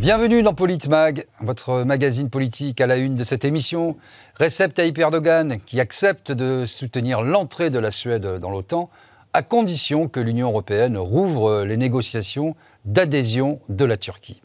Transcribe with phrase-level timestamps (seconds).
[0.00, 3.98] Bienvenue dans Politmag, votre magazine politique à la une de cette émission.
[4.36, 8.88] Recep Tayyip Erdogan qui accepte de soutenir l'entrée de la Suède dans l'OTAN
[9.34, 12.56] à condition que l'Union européenne rouvre les négociations
[12.86, 14.40] d'adhésion de la Turquie.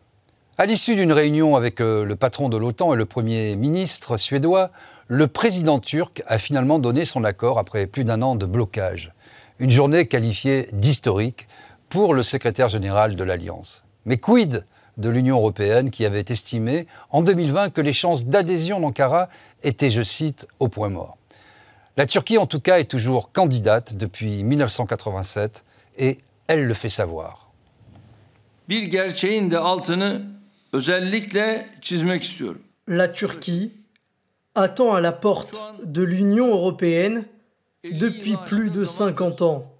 [0.57, 4.71] À l'issue d'une réunion avec euh, le patron de l'OTAN et le Premier ministre suédois,
[5.07, 9.14] le président turc a finalement donné son accord après plus d'un an de blocage.
[9.60, 11.47] Une journée qualifiée d'historique
[11.87, 13.86] pour le secrétaire général de l'Alliance.
[14.04, 14.65] Mais quid
[14.97, 19.29] de l'Union européenne qui avait estimé en 2020 que les chances d'adhésion d'Ankara
[19.63, 21.18] étaient, je cite, au point mort.
[21.97, 25.63] La Turquie, en tout cas, est toujours candidate depuis 1987
[25.97, 27.51] et elle le fait savoir.
[32.88, 33.71] La Turquie
[34.55, 37.25] attend à la porte de l'Union européenne
[37.83, 39.71] depuis plus de 50 ans.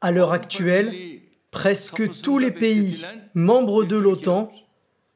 [0.00, 1.11] À l'heure actuelle,
[1.52, 4.50] presque tous les pays membres de l'OTAN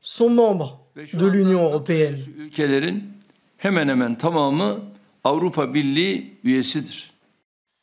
[0.00, 2.16] sont membres de l'Union européenne.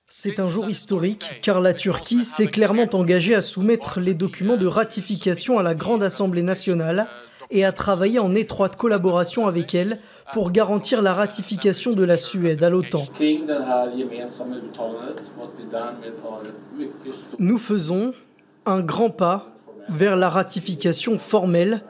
[0.08, 4.67] C'est un jour historique car la Turquie s'est clairement engagée à soumettre les documents de
[4.67, 7.08] ratification à la Grande Assemblée nationale
[7.49, 9.99] et à travailler en étroite collaboration avec elle
[10.31, 13.05] pour garantir la ratification de la Suède à l'OTAN.
[17.39, 18.14] Nous faisons
[18.66, 19.47] un grand pas
[19.89, 21.81] vers la ratification formelle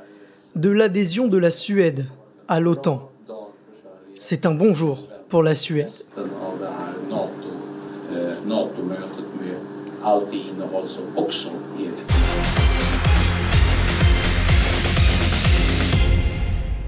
[0.56, 2.06] de l'adhésion de la Suède
[2.48, 3.10] à l'OTAN.
[4.16, 5.92] C'est un bon jour pour la Suède.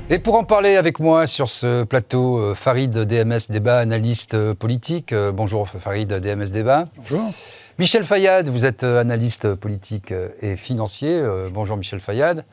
[0.08, 4.54] Et pour en parler avec moi sur ce plateau, euh, Farid DMS Débat, analyste euh,
[4.54, 5.14] politique.
[5.14, 6.88] Euh, bonjour Farid DMS Débat.
[6.98, 7.32] Bonjour.
[7.78, 11.12] Michel Fayad, vous êtes euh, analyste politique euh, et financier.
[11.12, 12.46] Euh, bonjour Michel Fayad.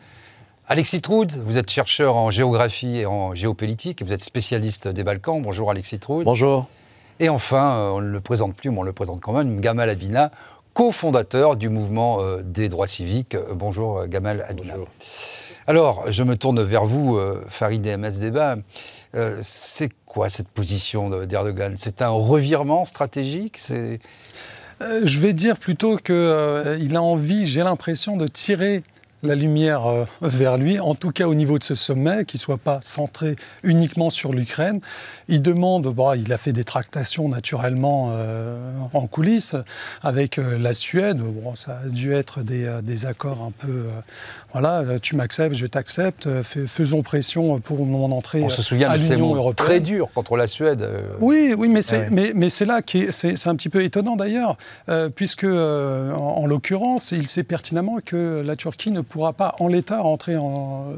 [0.67, 5.41] Alexis Troud, vous êtes chercheur en géographie et en géopolitique, vous êtes spécialiste des Balkans.
[5.41, 6.25] Bonjour Alexis Troud.
[6.25, 6.67] Bonjour.
[7.21, 10.33] Et enfin, on ne le présente plus, mais on le présente quand même, Gamal Abina,
[10.75, 13.37] cofondateur du mouvement des droits civiques.
[13.55, 14.73] Bonjour Gamal Abina.
[14.73, 14.89] Bonjour.
[15.69, 18.57] Alors, je me tourne vers vous, Farid MS Débat.
[19.43, 21.75] c'est quoi cette position d'Erdogan?
[21.77, 23.61] C'est un revirement stratégique?
[25.05, 28.83] Je vais dire plutôt qu'il euh, a envie, j'ai l'impression, de tirer
[29.23, 32.41] la lumière euh, vers lui, en tout cas au niveau de ce sommet, qui ne
[32.41, 34.81] soit pas centré uniquement sur l'Ukraine.
[35.33, 39.57] Il demande, bon, il a fait des tractations naturellement euh, en coulisses
[40.03, 41.19] avec euh, la Suède.
[41.19, 43.87] Bon, ça a dû être des, des accords un peu,
[44.53, 49.35] voilà, tu m'acceptes, je t'accepte, faisons pression pour mon entrée On se souvient à l'Union
[49.35, 49.67] européenne.
[49.67, 50.87] Très dur contre la Suède.
[51.21, 54.57] Oui, oui, mais c'est, mais, mais c'est là qui c'est, un petit peu étonnant d'ailleurs,
[55.17, 60.01] puisque en, en l'occurrence, il sait pertinemment que la Turquie ne pourra pas en l'état
[60.01, 60.93] rentrer en,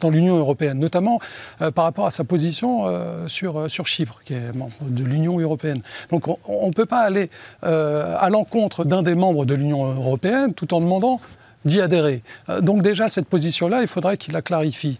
[0.00, 1.20] dans l'Union européenne, notamment
[1.60, 5.02] euh, par rapport à sa position euh, sur, euh, sur Chypre, qui est membre de
[5.02, 5.82] l'Union européenne.
[6.10, 7.30] Donc on ne peut pas aller
[7.62, 11.20] à l'encontre d'un des membres de l'Union européenne tout en demandant
[11.64, 12.22] d'y adhérer.
[12.60, 14.98] Donc déjà, cette position-là, il faudrait qu'il la clarifie.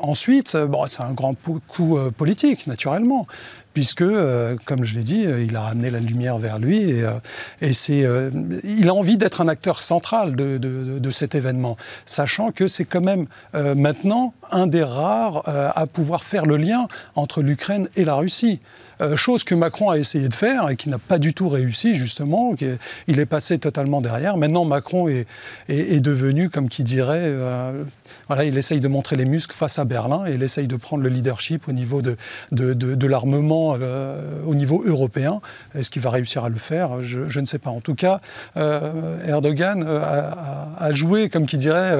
[0.00, 1.34] ensuite, bon, c'est un grand
[1.68, 3.26] coup politique, naturellement
[3.78, 7.04] puisque, euh, comme je l'ai dit, euh, il a ramené la lumière vers lui et,
[7.04, 7.12] euh,
[7.70, 8.04] c'est,
[8.64, 13.26] il a envie d'être un acteur central de, cet événement, sachant que c'est quand même
[13.76, 18.60] maintenant un des rares à pouvoir faire le lien entre l'Ukraine et la Russie.
[19.16, 22.54] Chose que Macron a essayé de faire et qui n'a pas du tout réussi, justement.
[23.06, 24.36] Il est passé totalement derrière.
[24.36, 25.26] Maintenant, Macron est,
[26.00, 27.32] devenu, comme qui dirait,
[28.28, 31.02] voilà, il essaye de montrer les muscles face à Berlin et il essaye de prendre
[31.02, 32.16] le leadership au niveau de,
[32.52, 35.40] de, de l'armement euh, au niveau européen.
[35.74, 37.02] Est-ce qu'il va réussir à le faire?
[37.02, 37.70] Je, ne sais pas.
[37.70, 38.20] En tout cas,
[38.56, 40.00] euh, Erdogan euh,
[40.78, 41.96] a, joué, comme qui dirait,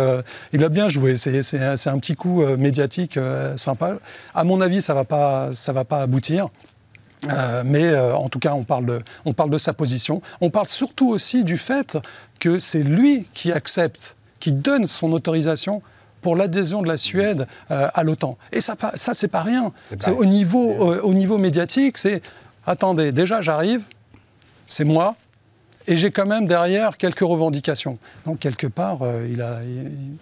[0.52, 1.16] il a bien joué.
[1.16, 3.18] C'est un, petit coup médiatique
[3.56, 3.96] sympa.
[4.34, 6.48] À mon avis, ça ne va, pas, va pas aboutir.
[7.64, 10.22] Mais en tout cas, on parle, de, on parle de sa position.
[10.40, 11.98] On parle surtout aussi du fait
[12.38, 15.82] que c'est lui qui accepte, qui donne son autorisation
[16.22, 18.36] pour l'adhésion de la Suède euh, à l'OTAN.
[18.52, 19.72] Et ça, ça c'est pas rien.
[19.98, 22.22] C'est au niveau, euh, au niveau médiatique, c'est
[22.66, 23.82] attendez, déjà j'arrive,
[24.66, 25.16] c'est moi,
[25.86, 27.98] et j'ai quand même derrière quelques revendications.
[28.24, 29.60] Donc quelque part, euh, il, a,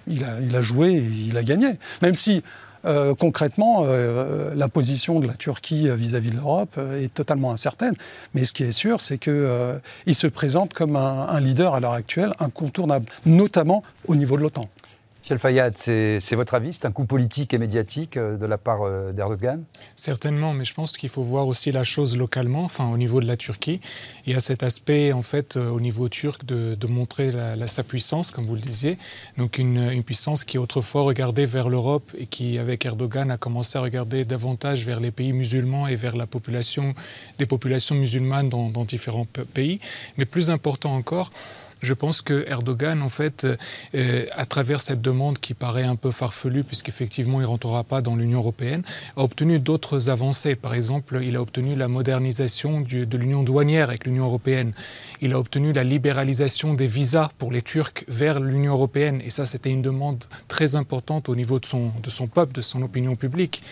[0.07, 1.79] il, a, il, a, joué, et il a gagné.
[2.03, 2.45] Même si
[3.19, 3.87] concrètement,
[4.55, 7.95] la position de la Turquie vis-à-vis de l'Europe est totalement incertaine.
[8.35, 12.33] Mais ce qui est sûr, c'est qu'il se présente comme un leader à l'heure actuelle
[12.39, 14.69] incontournable, notamment au niveau de l'OTAN.
[15.27, 16.73] Michel Fayad, c'est votre avis?
[16.73, 19.65] C'est un coup politique et médiatique euh, de la part euh, d'Erdogan?
[19.97, 23.27] Certainement, mais je pense qu'il faut voir aussi la chose localement, enfin au niveau de
[23.27, 23.81] la Turquie.
[24.25, 27.33] Il y a cet aspect, en fait, euh, au niveau turc, de, montrer
[27.67, 28.99] sa puissance, comme vous le disiez.
[29.37, 33.81] Donc une, puissance qui autrefois regardait vers l'Europe et qui, avec Erdogan, a commencé à
[33.81, 36.95] regarder davantage vers les pays musulmans et vers la population,
[37.41, 39.81] des populations musulmanes dans différents pays.
[40.19, 41.33] Mais plus important encore,
[41.83, 43.47] je pense que Erdogan, en fait,
[43.95, 48.01] euh, à travers cette demande qui paraît un peu farfelue, puisqu'effectivement il ne rentrera pas
[48.01, 48.83] dans l'Union européenne,
[49.17, 50.57] a obtenu d'autres avancées.
[50.57, 54.73] Par exemple, il a obtenu la modernisation de l'union douanière avec l'Union européenne.
[55.21, 59.21] Il a obtenu la libéralisation des visas pour les Turcs vers l'Union européenne.
[59.25, 62.63] Et ça, c'était une demande très importante au niveau de son, de son peuple, de
[62.63, 63.63] son opinion publique.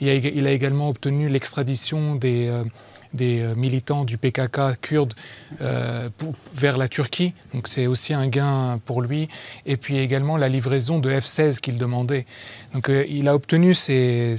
[0.00, 2.48] Il a, il a également obtenu l'extradition des...
[2.48, 2.64] Euh,
[3.14, 5.14] des euh, militants du PKK kurdes
[5.60, 6.08] euh,
[6.54, 7.34] vers la Turquie.
[7.52, 9.28] Donc c'est aussi un gain pour lui.
[9.66, 12.26] Et puis également la livraison de F-16 qu'il demandait.
[12.74, 14.36] Donc euh, il a obtenu ces,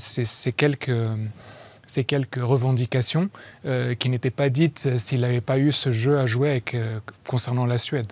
[0.55, 0.91] quelques
[2.35, 3.29] revendications
[3.99, 6.63] qui n'étaient pas dites s'il n'avait pas eu ce jeu à jouer
[7.27, 8.11] concernant la Suède.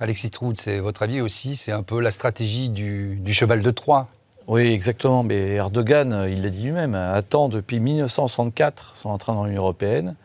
[0.00, 1.54] Alexis Troud, c'est votre avis aussi?
[1.54, 4.08] C'est un peu la stratégie du cheval de Troie
[4.48, 5.22] oui, exactement.
[5.22, 10.16] Mais Erdogan, euh, il l'a dit lui-même, attend depuis 1964 son entrée dans l'Union européenne.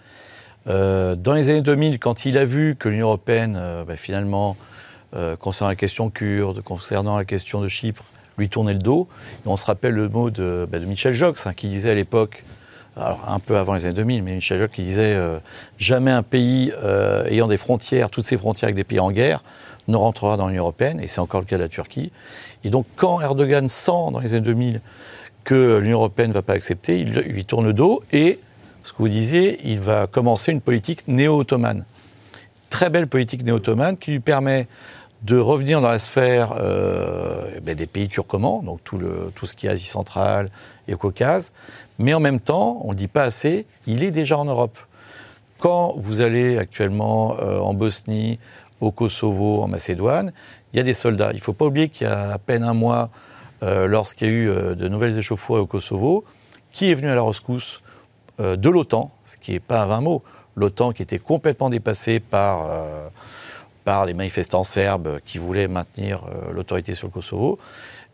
[0.68, 4.58] Euh, dans les années 2000, quand il a vu que l'Union européenne, euh, bah, finalement,
[5.40, 8.04] concernant la question kurde, concernant la question de Chypre,
[8.38, 9.08] lui tournait le dos,
[9.46, 12.44] on se rappelle le mot de, bah, Michel Jox, hein, qui disait à l'époque,
[12.98, 15.18] un peu avant les années 2000, mais Michel Jox qui disait
[15.78, 16.72] jamais un pays
[17.30, 19.44] ayant des frontières, toutes ses frontières avec des pays en guerre,
[19.88, 22.12] ne rentrera dans l'Union européenne, et c'est encore le cas de la Turquie.
[22.64, 24.82] Et donc, quand Erdogan sent dans les années 2000
[25.44, 28.40] que l'Union européenne ne va pas accepter, il lui tourne le dos et,
[28.84, 31.86] ce que vous disiez, il va commencer une politique néo-ottomane.
[32.70, 34.68] Très belle politique néo-ottomane qui lui permet
[35.24, 39.02] de revenir dans la sphère euh, eh ben, des pays turcomans, donc tout,
[39.36, 40.50] tout ce qui est Asie centrale
[40.88, 41.52] et au Caucase,
[42.00, 44.78] mais en même temps, on ne le dit pas assez, il est déjà en Europe.
[45.60, 48.40] Quand vous allez actuellement euh, en Bosnie,
[48.80, 50.32] au Kosovo, en Macédoine,
[50.72, 51.32] il y a des soldats.
[51.32, 53.10] Il ne faut pas oublier qu'il y a à peine un mois,
[53.64, 56.26] euh, lorsqu'il y a eu euh, de nouvelles échauffourées au Kosovo,
[56.72, 57.82] qui est venu à la rescousse
[58.40, 60.22] de l'OTAN, ce qui n'est pas un vain mot,
[60.56, 62.68] l'OTAN qui était complètement dépassée par,
[63.84, 66.22] par les manifestants serbes qui voulaient maintenir
[66.54, 67.58] l'autorité sur le Kosovo,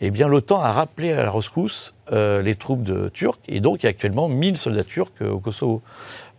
[0.07, 3.85] eh bien l'OTAN a rappelé à la rescousse les troupes de Turcs, et donc il
[3.85, 5.81] y a actuellement 1000 soldats turcs au Kosovo.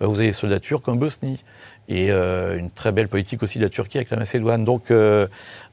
[0.00, 1.42] vous avez des soldats turcs en Bosnie
[1.88, 4.64] et euh, une très belle politique aussi de la Turquie avec la Macédoine.
[4.64, 5.26] Donc euh,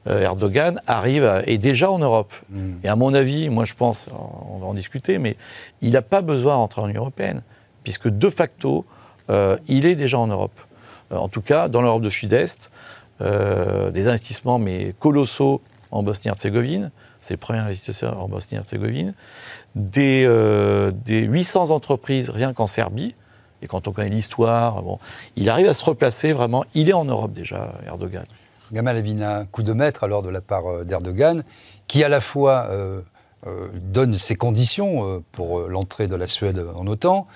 [0.06, 2.32] euh, Erdogan arrive, et déjà en Europe.
[2.50, 2.72] Mm.
[2.84, 5.36] Et à mon avis, moi je pense, on va en discuter, mais
[5.80, 7.42] il n'a pas besoin d'entrer en Union européenne,
[7.84, 8.84] puisque de facto,
[9.66, 10.60] il est déjà en Europe.
[11.10, 12.70] en tout cas, dans l'Europe de Sud-Est,
[13.20, 16.90] des investissements mais colossaux en Bosnie-Herzégovine,
[17.22, 19.14] c'est le premier investisseur en Bosnie-Herzégovine,
[19.74, 20.26] des,
[21.04, 23.14] des 800 entreprises rien qu'en Serbie,
[23.62, 24.98] et quand on connaît l'histoire, bon,
[25.36, 26.64] il arrive à se replacer vraiment.
[26.74, 28.24] Il est en Europe déjà, Erdogan.
[28.72, 31.44] Gamal Abina, coup de maître alors de la part euh, d'Erdogan,
[31.86, 33.00] qui à la fois euh,
[33.46, 37.26] euh, donne ses conditions pour l'entrée de la Suède en OTAN,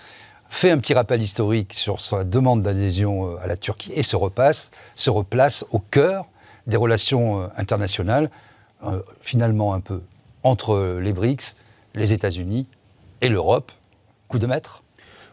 [0.49, 4.71] fait un petit rappel historique sur sa demande d'adhésion à la Turquie et se repasse,
[4.95, 6.27] se replace au cœur
[6.67, 8.31] des relations internationales,
[9.21, 10.01] finalement un peu
[10.43, 11.57] entre les BRICS,
[11.95, 12.67] les États-Unis
[13.21, 13.73] et l'Europe.
[14.29, 14.83] Coup de maître?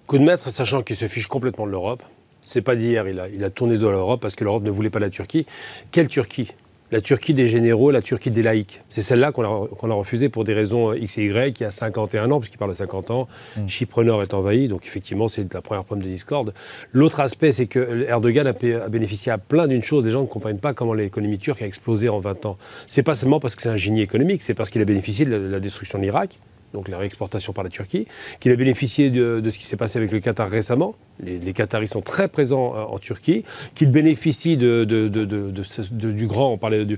[0.07, 2.03] Coup de maître, sachant qu'il se fiche complètement de l'Europe.
[2.41, 4.89] C'est pas d'hier, il a, il a tourné de l'Europe parce que l'Europe ne voulait
[4.89, 5.45] pas la Turquie.
[5.91, 6.51] Quelle Turquie?
[6.93, 8.83] La Turquie des généraux, la Turquie des laïcs.
[8.91, 12.29] C'est celle-là qu'on a, a refusée pour des raisons X et Y, qui a 51
[12.29, 13.27] ans, puisqu'il parle de 50 ans.
[13.57, 13.67] Mm.
[13.67, 16.53] Chypre Nord est envahi, donc effectivement, c'est la première pomme de discorde.
[16.91, 20.05] L'autre aspect, c'est que Erdogan a, bénéficié à plein d'une chose.
[20.05, 22.57] Les gens ne comprennent pas comment l'économie turque a explosé en 20 ans.
[22.87, 25.35] C'est pas seulement parce que c'est un génie économique, c'est parce qu'il a bénéficié de
[25.35, 26.39] la destruction de l'Irak,
[26.73, 28.07] donc la réexportation par la Turquie,
[28.39, 30.95] qu'il a bénéficié de, ce qui s'est passé avec le Qatar récemment.
[31.19, 33.43] Les, Qataris sont très présents euh, en Turquie,
[33.75, 36.97] qu'il bénéficie du grand, on parlait du,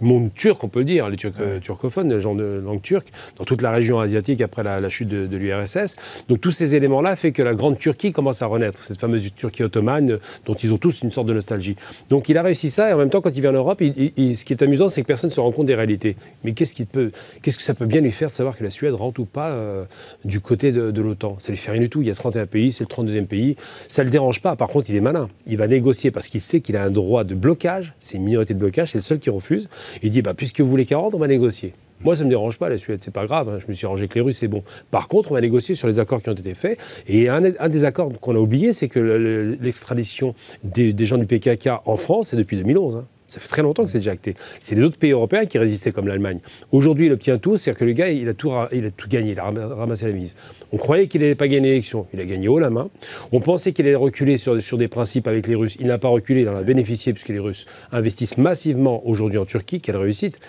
[0.00, 3.08] monde turc, on peut le dire, les Turcs, euh, turcophones, les gens de langue turque,
[3.38, 5.96] dans toute la région asiatique après la, chute de, l'URSS.
[6.28, 9.62] Donc tous ces éléments-là font que la grande Turquie commence à renaître, cette fameuse Turquie
[9.62, 11.76] ottomane euh, dont ils ont tous une sorte de nostalgie.
[12.10, 14.44] Donc il a réussi ça et en même temps, quand il vient en Europe, ce
[14.44, 16.16] qui est amusant, c'est que personne ne se rend compte des réalités.
[16.44, 17.10] Mais qu'est-ce, peut,
[17.42, 19.50] qu'est-ce que ça peut bien lui faire de savoir que la Suède rentre ou pas
[19.50, 19.84] euh,
[20.24, 21.36] du côté de, l'OTAN.
[21.38, 22.02] Ça lui fait rien du tout.
[22.02, 23.56] Il y a 31 pays, c'est le 32e pays.
[23.88, 24.56] Ça ne le dérange pas.
[24.56, 25.28] Par contre, il est malin.
[25.46, 27.94] Il va négocier parce qu'il sait qu'il a un droit de blocage.
[28.00, 29.68] C'est une minorité de blocage, c'est le seul qui refuse.
[30.02, 31.74] Il dit bah, puisque vous voulez 40, on va négocier.
[32.04, 33.48] Moi, ça ne me dérange pas, la Suède, c'est pas grave.
[33.48, 33.58] Hein.
[33.58, 34.62] Je me suis rangé avec les Russes, c'est bon.
[34.90, 36.78] Par contre, on va négocier sur les accords qui ont été faits.
[37.08, 41.96] Et un, des accords qu'on a oublié, c'est que l'extradition des, gens du PKK en
[41.96, 43.04] France, c'est depuis 2011.
[43.28, 44.34] Ça fait très longtemps que c'est déjà acté.
[44.60, 46.40] C'est les autres pays européens qui résistaient, comme l'Allemagne.
[46.72, 49.32] Aujourd'hui, il obtient tout, c'est-à-dire que le gars, il a tout, il a tout gagné,
[49.32, 50.34] il a ramassé la mise.
[50.72, 52.88] On croyait qu'il n'allait pas gagner l'élection, il a gagné haut la main.
[53.30, 55.76] On pensait qu'il allait reculer sur, sur des principes avec les Russes.
[55.78, 59.44] Il n'a pas reculé, il en a bénéficié, puisque les Russes investissent massivement aujourd'hui en
[59.44, 59.82] Turquie.
[59.82, 60.40] Quelle réussite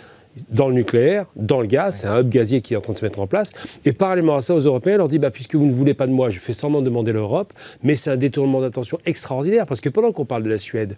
[0.52, 3.00] dans le nucléaire, dans le gaz, c'est un hub gazier qui est en train de
[3.00, 3.52] se mettre en place.
[3.84, 6.08] Et parallèlement à ça, aux Européens, on leur dit bah, puisque vous ne voulez pas
[6.08, 7.52] de moi, je fais seulement demander l'Europe,
[7.84, 10.96] mais c'est un détournement d'attention extraordinaire, parce que pendant qu'on parle de la Suède,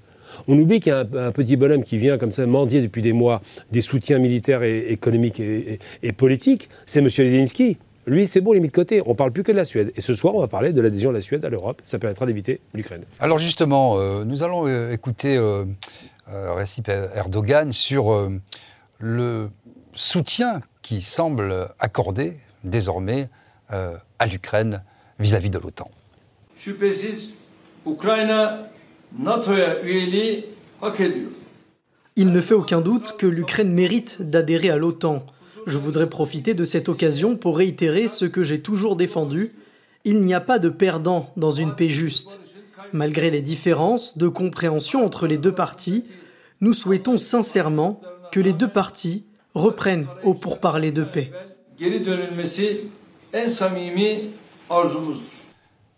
[0.48, 3.14] on oublie qu'il y a un, petit bonhomme qui vient comme ça mendier depuis des
[3.14, 5.80] mois des soutiens militaires et économiques et,
[6.18, 7.10] politiques, c'est M.
[7.10, 7.78] Zelensky.
[8.08, 9.02] Lui, c'est bon, il est mis de côté.
[9.06, 9.92] On ne parle plus que de la Suède.
[9.96, 11.82] Et ce soir, on va parler de l'adhésion de la Suède à l'Europe.
[11.84, 13.04] Ça permettra d'éviter l'Ukraine.
[13.20, 18.30] Alors justement, euh, nous allons euh, écouter euh, Recep Erdogan sur euh,
[19.00, 19.50] le
[19.94, 23.30] soutien qui semble accorder désormais
[23.70, 24.84] à l'Ukraine
[25.20, 25.90] vis-à-vis de l'OTAN.
[32.15, 35.25] Il ne fait aucun doute que l'Ukraine mérite d'adhérer à l'OTAN.
[35.68, 39.53] Je voudrais profiter de cette occasion pour réitérer ce que j'ai toujours défendu.
[40.06, 42.39] Il n'y a pas de perdant dans une paix juste.
[42.94, 46.06] Malgré les différences de compréhension entre les deux parties,
[46.62, 48.01] nous souhaitons sincèrement
[48.32, 51.32] que les deux parties reprennent au pourparler de paix.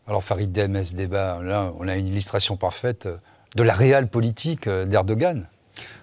[0.08, 3.08] Alors Farid Dem, ce débat, là, on a une illustration parfaite
[3.56, 5.48] de la réelle politique d'Erdogan.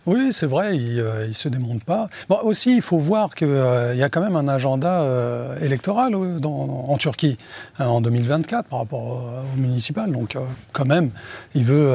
[0.06, 2.08] Oui, c'est vrai, il ne euh, se démonte pas.
[2.28, 6.14] Bon, aussi, il faut voir qu'il euh, y a quand même un agenda euh, électoral
[6.14, 7.36] en Turquie
[7.78, 10.10] en 2024 par rapport au, municipal.
[10.10, 10.36] Donc,
[10.72, 11.10] quand même,
[11.54, 11.92] il veut,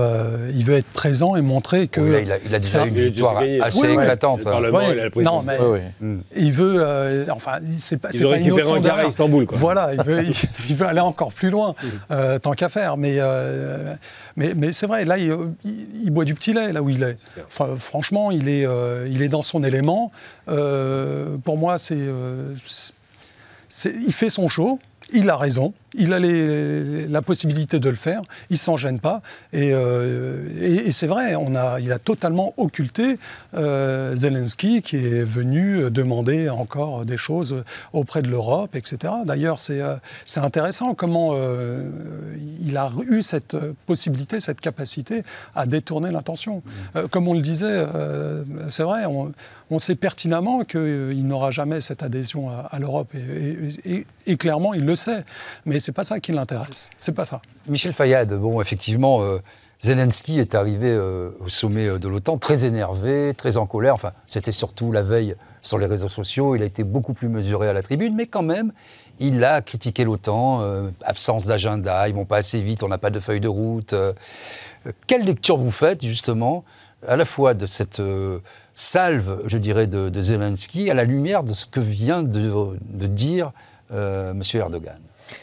[0.54, 2.22] il veut être présent et montrer que.
[2.22, 4.46] il, a, il, a, déjà une victoire assez éclatante.
[4.46, 5.58] non, mais
[6.00, 6.20] hmm.
[6.36, 7.26] il veut.
[7.32, 9.48] enfin, c'est pas, il veut récupérer un à Istanbul.
[9.48, 9.58] Quoi.
[9.58, 10.24] Voilà, il veut,
[10.70, 11.74] il, veut aller encore plus loin,
[12.10, 12.40] hmm.
[12.40, 12.98] tant qu'à faire.
[12.98, 13.18] Mais,
[14.36, 17.18] mais, mais c'est vrai, là, il, boit du petit lait, là où il est.
[17.48, 20.12] Enfin, franchement, il est, euh, il est dans son élément.
[20.48, 22.56] Euh, pour moi, euh,
[23.70, 24.80] c'est, il fait son show
[25.16, 29.22] il a raison, il a la possibilité de le faire, il s'en gêne pas.
[29.54, 33.18] Et, euh, c'est vrai, on a, il a totalement occulté
[33.54, 39.14] euh, Zelensky qui est venu demander encore des choses auprès de l'Europe, etc.
[39.26, 39.96] D'ailleurs, c'est euh,
[40.36, 41.34] intéressant comment
[42.62, 43.56] il a eu cette
[43.86, 45.24] possibilité, cette capacité
[45.56, 46.62] à détourner l'intention.
[47.12, 47.86] comme on le disait,
[48.70, 49.06] c'est vrai,
[49.72, 55.24] on sait pertinemment qu'il n'aura jamais cette adhésion à, l'Europe et, clairement il le sait.
[55.66, 56.90] Mais c'est pas ça qui l'intéresse.
[56.98, 57.42] C'est pas ça.
[57.68, 59.22] Michel Fayad, bon, effectivement.
[59.22, 59.40] Euh,
[59.82, 63.94] Zelensky est arrivé euh, au sommet euh, de l'OTAN très énervé, très en colère.
[63.94, 66.56] Enfin, c'était surtout la veille sur les réseaux sociaux.
[66.56, 68.72] Il a été beaucoup plus mesuré à la tribune, mais quand même,
[69.20, 70.62] il a critiqué l'OTAN.
[71.04, 73.96] absence d'agenda, ils vont pas assez vite, on n'a pas de feuille de route.
[75.08, 76.64] quelle lecture vous faites justement,
[77.08, 78.02] à la fois de cette
[78.76, 82.78] salve, je dirais, de, Zelensky à la lumière de ce que vient de,
[83.08, 83.52] dire
[83.92, 84.42] euh, M.
[84.54, 85.00] Erdogan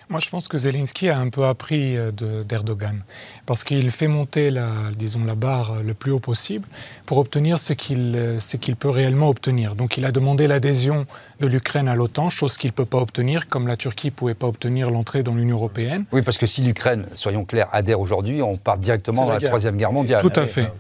[0.09, 2.11] moi, je pense que Zelensky a un peu appris euh,
[2.45, 3.03] d'Erdogan,
[3.47, 6.67] parce qu'il fait monter la, disons, la barre le plus haut possible
[7.07, 9.75] pour obtenir ce qu'il euh, qu'il peut réellement obtenir.
[9.75, 11.07] Donc, il a demandé l'adhésion
[11.41, 14.35] de l'Ukraine à l'OTAN, chose qu'il ne peut pas obtenir, comme la Turquie ne pouvait
[14.35, 16.05] pas obtenir l'entrée dans l'Union européenne.
[16.12, 19.77] Oui, parce que si l'Ukraine, soyons clairs, adhère aujourd'hui, on part directement dans la, Troisième
[19.77, 20.23] Guerre mondiale.
[20.23, 20.71] Tout à fait.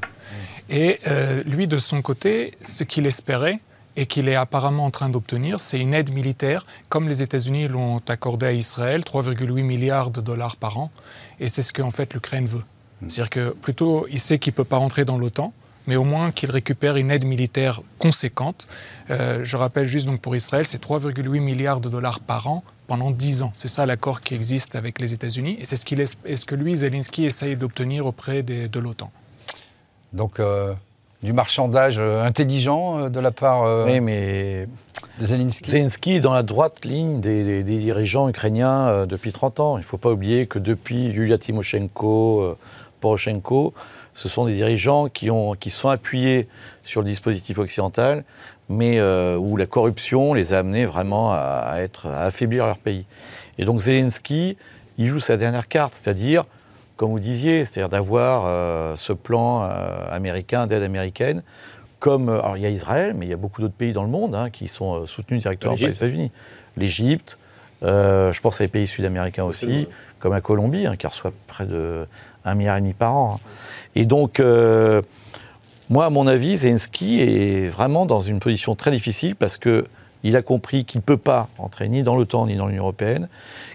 [0.70, 3.60] Et euh, lui, de son côté, ce qu'il espérait,
[3.96, 8.00] et qu'il est apparemment en train d'obtenir, c'est une aide militaire, comme les États-Unis l'ont
[8.08, 10.90] accordé à Israël, 3,8 milliards de dollars par an.
[11.40, 12.64] Et c'est ce qu'en fait l'Ukraine veut.
[13.02, 13.08] Hmm.
[13.08, 15.52] C'est-à-dire que plutôt, il sait qu'il ne peut pas rentrer dans l'OTAN,
[15.86, 18.68] mais au moins qu'il récupère une aide militaire conséquente.
[19.10, 23.10] Euh, je rappelle juste donc pour Israël, c'est 3,8 milliards de dollars par an pendant
[23.10, 23.52] 10 ans.
[23.54, 25.84] C'est ça l'accord qui existe avec les États-Unis et c'est ce,
[26.36, 29.10] ce que lui, Zelensky, essaye d'obtenir auprès de l'OTAN.
[30.12, 30.74] Donc, euh,
[31.22, 34.68] du marchandage euh, intelligent euh, de la part mais
[35.18, 35.70] de Zelensky.
[35.70, 39.76] Zelensky est dans la droite ligne des, dirigeants ukrainiens depuis 30 ans.
[39.76, 42.56] Il ne faut pas oublier que depuis Yulia Tymoshenko,
[43.00, 43.74] Poroshenko,
[44.14, 46.48] ce sont des dirigeants qui, ont, qui sont appuyés
[46.82, 48.24] sur le dispositif occidental,
[48.68, 49.00] mais
[49.36, 53.04] où la corruption les a amenés vraiment à, être, à affaiblir leur pays.
[53.58, 54.56] Et donc Zelensky,
[54.98, 56.44] il joue sa dernière carte, c'est-à-dire
[57.02, 59.66] comme vous disiez, c'est-à-dire d'avoir euh, ce plan euh,
[60.12, 61.42] américain d'aide américaine.
[61.98, 64.04] Comme, euh, alors il y a Israël, mais il y a beaucoup d'autres pays dans
[64.04, 66.30] le monde hein, qui sont soutenus directement par les États-Unis.
[66.76, 67.38] L'Égypte,
[67.82, 69.88] je pense à les pays sud-américains aussi,
[70.20, 72.06] comme la Colombie, hein, qui reçoit près de
[72.46, 73.34] 1,5 milliard par an.
[73.34, 73.48] Hein.
[73.96, 74.40] Et donc,
[75.90, 79.86] moi, à mon avis, Zelensky est vraiment dans une position très difficile parce que
[80.24, 83.28] Il a compris qu'il ne peut pas entrer ni dans l'OTAN ni dans l'Union européenne,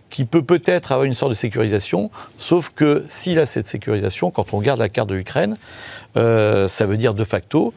[0.09, 4.53] qu'il peut peut-être avoir une sorte de sécurisation, sauf que s'il a cette sécurisation, quand
[4.53, 5.57] on regarde la carte de l'Ukraine,
[6.15, 7.73] euh, ça veut dire de facto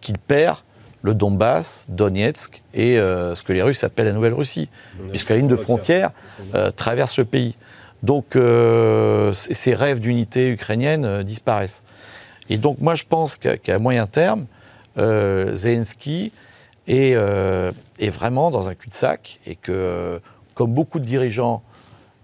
[0.00, 0.58] qu'il perd
[1.02, 4.68] le Donbass, Donetsk et euh, ce que les Russes appellent la Nouvelle-Russie,
[5.10, 6.10] puisque la ligne de frontière
[6.54, 7.56] euh, traverse le pays.
[8.02, 8.32] Donc
[9.34, 11.82] ces rêves d'unité ukrainienne disparaissent.
[12.48, 14.46] Et donc moi je pense qu'à moyen terme,
[14.96, 16.32] Zelensky
[16.90, 17.12] est,
[17.98, 20.20] est, vraiment dans un cul-de-sac et que,
[20.54, 21.62] comme beaucoup de dirigeants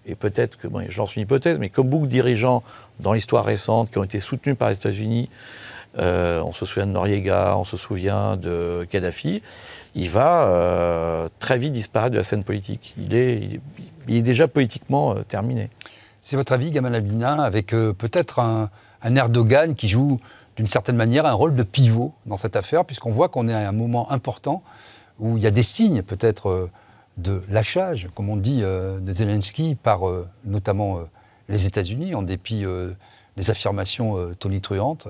[0.07, 2.63] et peut-être que, bon, j'en suis une hypothèse, mais comme beaucoup de dirigeants
[3.01, 5.29] dans l'histoire récente qui ont été soutenus par les États-Unis,
[5.99, 9.43] euh, on se souvient de Noriega, on se souvient de Kadhafi,
[9.95, 12.95] il va euh, très vite disparaître de la scène politique.
[12.99, 13.61] Il est,
[14.23, 15.71] déjà politiquement euh, terminé.
[16.23, 18.69] C'est votre avis, Gamal Abina, avec peut-être un,
[19.03, 20.21] un, Erdogan qui joue
[20.57, 23.69] d'une certaine manière un rôle de pivot dans cette affaire, puisqu'on voit qu'on est à
[23.69, 24.63] un moment important
[25.19, 26.71] où il y a des signes peut-être
[27.17, 31.03] de lâchage, comme on dit, euh, de Zelensky par euh, notamment euh,
[31.49, 32.65] les États-Unis, en dépit
[33.37, 35.07] des affirmations tonitruantes.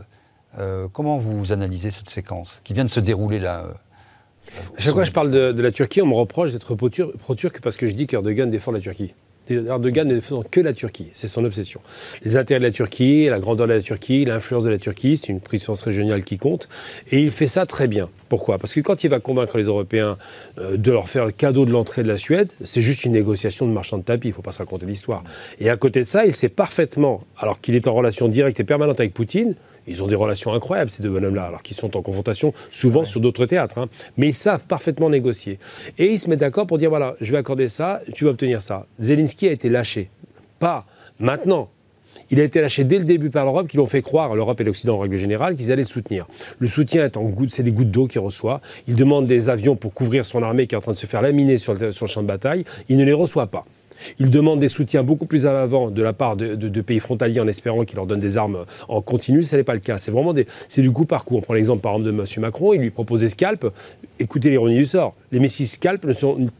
[0.92, 3.64] comment vous analysez cette séquence qui vient de se dérouler là
[4.76, 7.78] À chaque fois que je parle de, la Turquie, on me reproche d'être pro-turc parce
[7.78, 9.14] que je dis qu'Erdogan défend la Turquie.
[9.48, 11.80] Erdogan ne défend que la Turquie, c'est son obsession.
[12.24, 15.28] Les intérêts de la Turquie, la grandeur de la Turquie, l'influence de la Turquie, c'est
[15.28, 16.68] une puissance régionale qui compte.
[17.10, 18.08] Et il fait ça très bien.
[18.28, 18.58] Pourquoi?
[18.58, 20.18] Parce que quand il va convaincre les Européens
[20.58, 23.66] euh, de leur faire le cadeau de l'entrée de la Suède, c'est juste une négociation
[23.66, 25.22] de marchand de tapis, il ne faut pas se raconter l'histoire.
[25.60, 28.64] Et à côté de ça, il sait parfaitement, alors qu'il est en relation directe et
[28.64, 29.54] permanente avec Poutine,
[29.86, 33.20] ils ont des relations incroyables, ces deux bonhommes-là, alors qu'ils sont en confrontation souvent sur
[33.20, 33.78] d'autres théâtres.
[33.78, 33.88] Hein.
[34.16, 35.58] Mais ils savent parfaitement négocier.
[35.98, 38.62] Et ils se mettent d'accord pour dire voilà, je vais accorder ça, tu vas obtenir
[38.62, 38.86] ça.
[38.98, 40.10] Zelensky a été lâché.
[40.58, 40.86] Pas
[41.18, 41.70] maintenant.
[42.30, 44.64] Il a été lâché dès le début par l'Europe, qui l'ont fait croire, l'Europe et
[44.64, 46.26] l'Occident en règle générale, qu'ils allaient soutenir.
[46.58, 48.60] Le soutien est en goutte, c'est des gouttes d'eau qu'il reçoit.
[48.88, 51.22] Il demande des avions pour couvrir son armée qui est en train de se faire
[51.22, 52.64] laminer sur le champ de bataille.
[52.88, 53.64] Il ne les reçoit pas.
[54.18, 57.48] Ils demandent des soutiens beaucoup plus à l'avant de la part de, pays frontaliers en
[57.48, 59.42] espérant qu'ils leur donnent des armes en continu.
[59.42, 59.98] Ce n'est pas le cas.
[59.98, 60.34] C'est vraiment
[60.68, 61.36] c'est du coup par coup.
[61.36, 62.26] On prend l'exemple par exemple de M.
[62.38, 62.72] Macron.
[62.74, 63.66] Il lui proposait Scalp.
[64.18, 65.14] Écoutez l'ironie du sort.
[65.32, 66.06] Les Messis Scalp,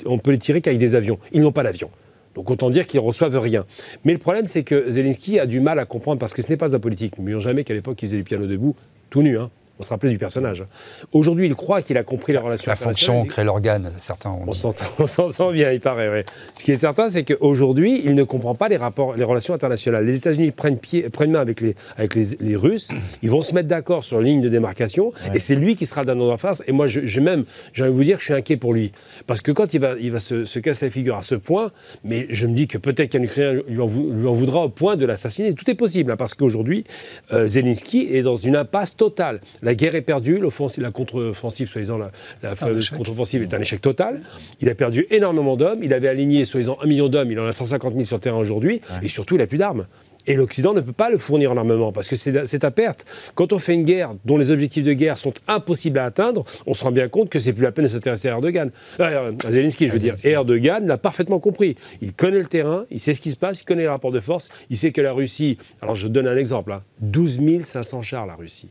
[0.07, 1.19] on peut les tirer qu'avec des avions.
[1.33, 1.91] Ils n'ont pas d'avion.
[2.37, 3.65] Donc autant dire qu'ils ne reçoivent rien.
[4.05, 6.59] Mais le problème, c'est que Zelensky a du mal à comprendre, parce que ce n'est
[6.59, 7.19] pas un politique.
[7.19, 8.77] N'oublions jamais qu'à l'époque, il faisait du piano debout,
[9.09, 9.39] tout nu.
[9.39, 9.51] Hein.
[9.79, 10.65] On se rappelait du personnage.
[11.13, 14.61] Aujourd'hui, il croit qu'il a compris la relation La fonction crée l'organe, certains ont dit.
[14.99, 16.25] On s'entend bien, il paraît, oui.
[16.57, 20.07] Ce qui est certain, c'est qu'aujourd'hui, il ne comprend pas les rapports, les relations internationales.
[20.07, 23.69] Les États-Unis prennent, pied, prennent main avec, les, avec les, Russes, ils vont se mettre
[23.69, 26.63] d'accord sur une ligne de démarcation, et c'est lui qui sera le donneur en face.
[26.67, 28.93] Et moi, j'ai même, j'ai envie de vous dire que je suis inquiet pour lui.
[29.27, 31.71] Parce que quand il va, il va se, casser la figure à ce point,
[32.03, 35.53] mais je me dis que peut-être qu'un Ukrainien lui en, voudra au point de l'assassiner.
[35.53, 36.85] Tout est possible, hein, parce qu'aujourd'hui,
[37.33, 40.41] euh, Zelensky est dans une impasse totale la guerre est perdue,
[40.79, 42.13] la contre-offensive, soi-disant, la,
[42.45, 42.55] la
[42.97, 44.23] contre-offensive est un échec total.
[44.61, 45.81] Il a perdu énormément d'hommes.
[45.83, 47.33] Il avait aligné, soi-disant, un million d'hommes.
[47.33, 48.81] Il en a 150 000 sur le terrain aujourd'hui.
[49.03, 49.89] Et surtout, il n'a plus d'armes.
[50.29, 53.07] Et l'Occident ne peut pas le fournir en armement parce que c'est à perte.
[53.35, 56.75] Quand on fait une guerre dont les objectifs de guerre sont impossibles à atteindre, on
[56.75, 58.71] se rend bien compte que c'est plus la peine de s'intéresser à Erdogan.
[59.01, 60.15] Euh, à Zelensky, je veux dire.
[60.23, 61.77] Et Erdogan l'a parfaitement compris.
[62.03, 64.21] Il connaît le terrain, il sait ce qui se passe, il connaît les rapports de
[64.21, 65.59] force, il sait que la Russie.
[65.81, 67.61] Alors je donne un exemple 12 hein.
[67.65, 68.71] 500 chars, la Russie.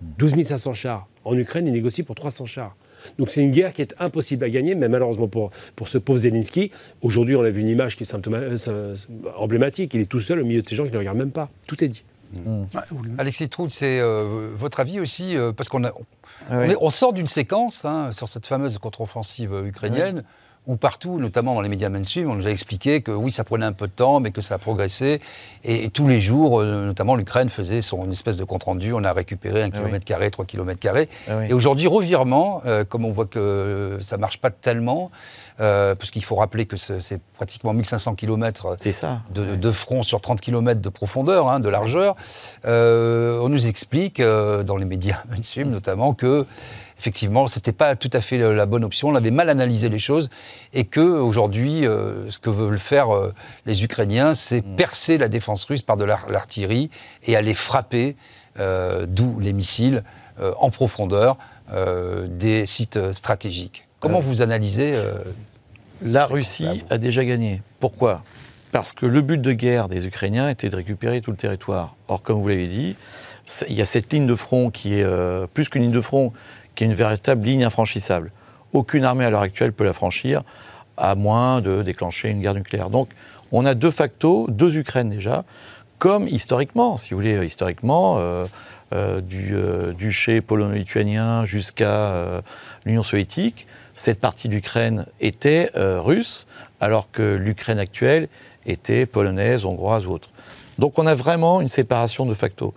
[0.00, 1.08] 12 500 chars.
[1.24, 2.76] En Ukraine, il négocie pour 300 chars.
[3.18, 6.18] Donc c'est une guerre qui est impossible à gagner, mais malheureusement pour, pour ce pauvre
[6.18, 6.70] Zelensky,
[7.02, 8.14] aujourd'hui on a vu une image qui est
[8.68, 8.96] euh,
[9.36, 9.94] emblématique.
[9.94, 11.50] Il est tout seul au milieu de ces gens qui ne regardent même pas.
[11.66, 12.04] Tout est dit.
[12.32, 12.64] Mmh.
[13.18, 15.84] Alexis Trout, c'est euh, votre avis aussi, euh, parce qu'on
[16.50, 20.24] on, sort d'une séquence hein, sur cette fameuse contre-offensive ukrainienne
[20.66, 23.66] ou partout, notamment dans les médias mainstream, on nous a expliqué que oui, ça prenait
[23.66, 25.20] un peu de temps, mais que ça a progressé.
[25.64, 29.62] Et, tous les jours, euh, notamment l'Ukraine faisait son espèce de compte-rendu, on a récupéré
[29.62, 31.08] un ah kilomètre carré, trois kilomètres carrés.
[31.28, 35.10] Ah et aujourd'hui, revirement, euh, comme on voit que ça marche pas tellement,
[35.60, 38.76] euh, parce qu'il faut rappeler que c'est pratiquement 1500 km
[39.32, 42.16] de, de, front sur 30 km de profondeur, hein, de largeur,
[42.64, 46.44] on nous explique, dans les médias mainstream notamment, que
[46.98, 49.08] effectivement, ce n'était pas tout à fait la bonne option.
[49.08, 50.30] On avait mal analysé les choses
[50.72, 53.32] et que aujourd'hui, euh, ce que veulent faire euh,
[53.66, 54.76] les Ukrainiens, c'est mm.
[54.76, 56.90] percer la défense russe par de l'artillerie
[57.24, 58.16] et aller frapper,
[58.58, 60.02] euh, d'où les missiles,
[60.58, 61.38] en profondeur
[62.28, 63.86] des sites stratégiques.
[64.00, 64.92] Comment vous analysez
[66.02, 67.62] La Russie a déjà gagné.
[67.80, 68.22] Pourquoi?
[68.70, 71.96] Parce que le but de guerre des Ukrainiens était de récupérer tout le territoire.
[72.08, 72.96] Or, comme vous l'avez dit,
[73.66, 75.06] il y a cette ligne de front qui est
[75.54, 76.34] plus qu'une ligne de front,
[76.76, 78.30] qui est une véritable ligne infranchissable.
[78.72, 80.42] Aucune armée à l'heure actuelle peut la franchir,
[80.96, 82.88] à moins de déclencher une guerre nucléaire.
[82.88, 83.08] Donc,
[83.50, 85.44] on a de facto deux Ukraines déjà
[85.98, 88.20] comme historiquement, si vous voulez, historiquement,
[89.22, 89.54] du
[89.96, 92.42] duché polono-lituanien jusqu'à
[92.84, 96.46] l'Union soviétique, cette partie d'Ukraine était russe,
[96.82, 98.28] alors que l'Ukraine actuelle
[98.66, 100.28] était polonaise, hongroise ou autre.
[100.78, 102.74] Donc on a vraiment une séparation de facto.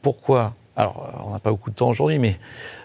[0.00, 0.54] Pourquoi?
[0.80, 2.38] Alors, on n'a pas beaucoup de temps aujourd'hui, mais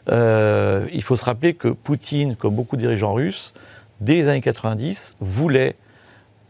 [0.10, 3.54] euh, il faut se rappeler que Poutine, comme beaucoup de dirigeants russes,
[4.02, 5.78] dès les années 90, voulait,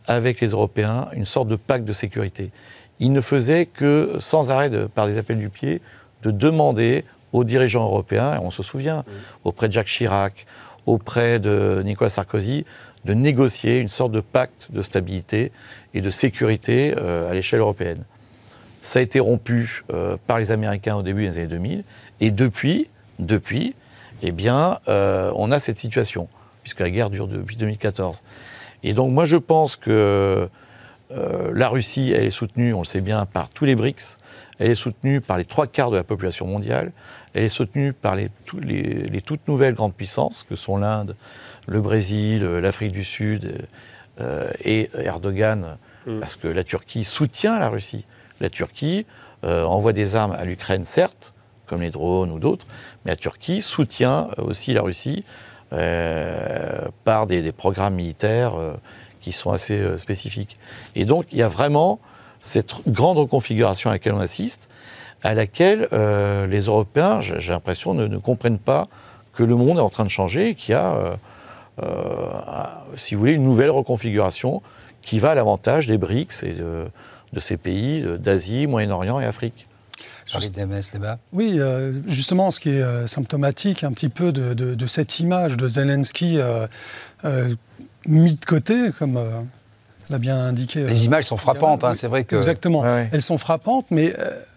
[0.08, 2.50] avec les Européens, une sorte de pacte de sécurité.
[3.00, 5.84] Il ne faisait que, sans arrêt, par des appels du pied,
[6.24, 9.06] de demander aux dirigeants européens, et on se souvient,
[9.44, 10.48] auprès de Jacques Chirac,
[10.88, 12.66] auprès de Nicolas Sarkozy,
[13.04, 15.52] de négocier une sorte de pacte de stabilité
[15.94, 18.04] et de sécurité euh, à l'échelle européenne.
[18.86, 21.84] Ça a été rompu euh, par les Américains au début des années 2000,
[22.20, 22.88] et depuis,
[23.20, 23.74] depuis,
[24.22, 26.28] eh bien, euh, on a cette situation,
[26.62, 28.24] puisque la guerre dure depuis 2014.
[28.84, 30.50] Et donc, moi, je pense que
[31.10, 34.18] la Russie, elle est soutenue, on le sait bien, par tous les BRICS,
[34.60, 36.92] elle est soutenue par les trois quarts de la population mondiale,
[37.34, 38.30] elle est soutenue par les,
[38.62, 41.16] les toutes nouvelles grandes puissances, que sont l'Inde,
[41.68, 43.66] le Brésil, l'Afrique du Sud
[44.22, 46.20] euh, et Erdogan, mm.
[46.20, 48.06] parce que la Turquie soutient la Russie.
[48.40, 49.06] La Turquie
[49.44, 51.34] euh, envoie des armes à l'Ukraine, certes,
[51.66, 52.66] comme les drones ou d'autres,
[53.04, 55.24] mais la Turquie soutient aussi la Russie
[55.74, 58.54] euh, par des, programmes militaires
[59.22, 60.58] qui sont assez spécifiques.
[60.96, 62.00] Et donc, il y a vraiment
[62.40, 64.70] cette grande reconfiguration à laquelle on assiste,
[65.24, 65.88] à laquelle
[66.48, 68.88] les Européens, j'ai l'impression, ne, ne, comprennent pas
[69.34, 71.18] que le monde est en train de changer et qu'il y a
[71.84, 72.64] euh,
[72.96, 74.62] si vous voulez, une nouvelle reconfiguration
[75.02, 76.88] qui va à l'avantage des BRICS et de,
[77.40, 79.68] ces pays d'Asie, Moyen-Orient et Afrique.
[81.32, 85.68] Oui, euh, justement, ce qui est euh, symptomatique un petit peu de, cette image de
[85.68, 86.40] Zelensky
[88.08, 89.20] mis de côté, comme
[90.10, 90.86] l'a bien indiqué.
[90.86, 92.36] Les images sont frappantes, hein, c'est vrai que.
[92.36, 94.14] Exactement, elles sont frappantes, mais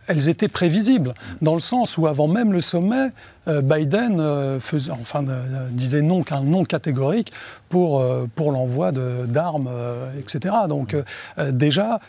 [0.09, 3.09] elles étaient prévisibles, dans le sens où avant même le sommet,
[3.47, 7.33] euh, Biden euh, faisait, enfin, euh, disait non qu'un non catégorique
[7.69, 8.05] pour,
[8.35, 9.71] pour l'envoi d'armes,
[10.19, 10.55] etc.
[10.69, 10.97] Donc
[11.51, 12.01] déjà,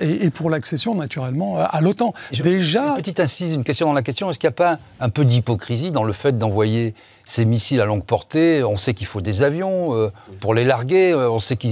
[0.00, 2.14] et, pour l'accession naturellement à l'OTAN.
[2.32, 2.90] Déjà...
[2.90, 5.24] Une petite incise, une question dans la question, est-ce qu'il n'y a pas un peu
[5.24, 8.64] d'hypocrisie dans le fait d'envoyer ces missiles à longue portée?
[8.64, 11.68] On sait qu'il faut des avions pour les larguer, on sait que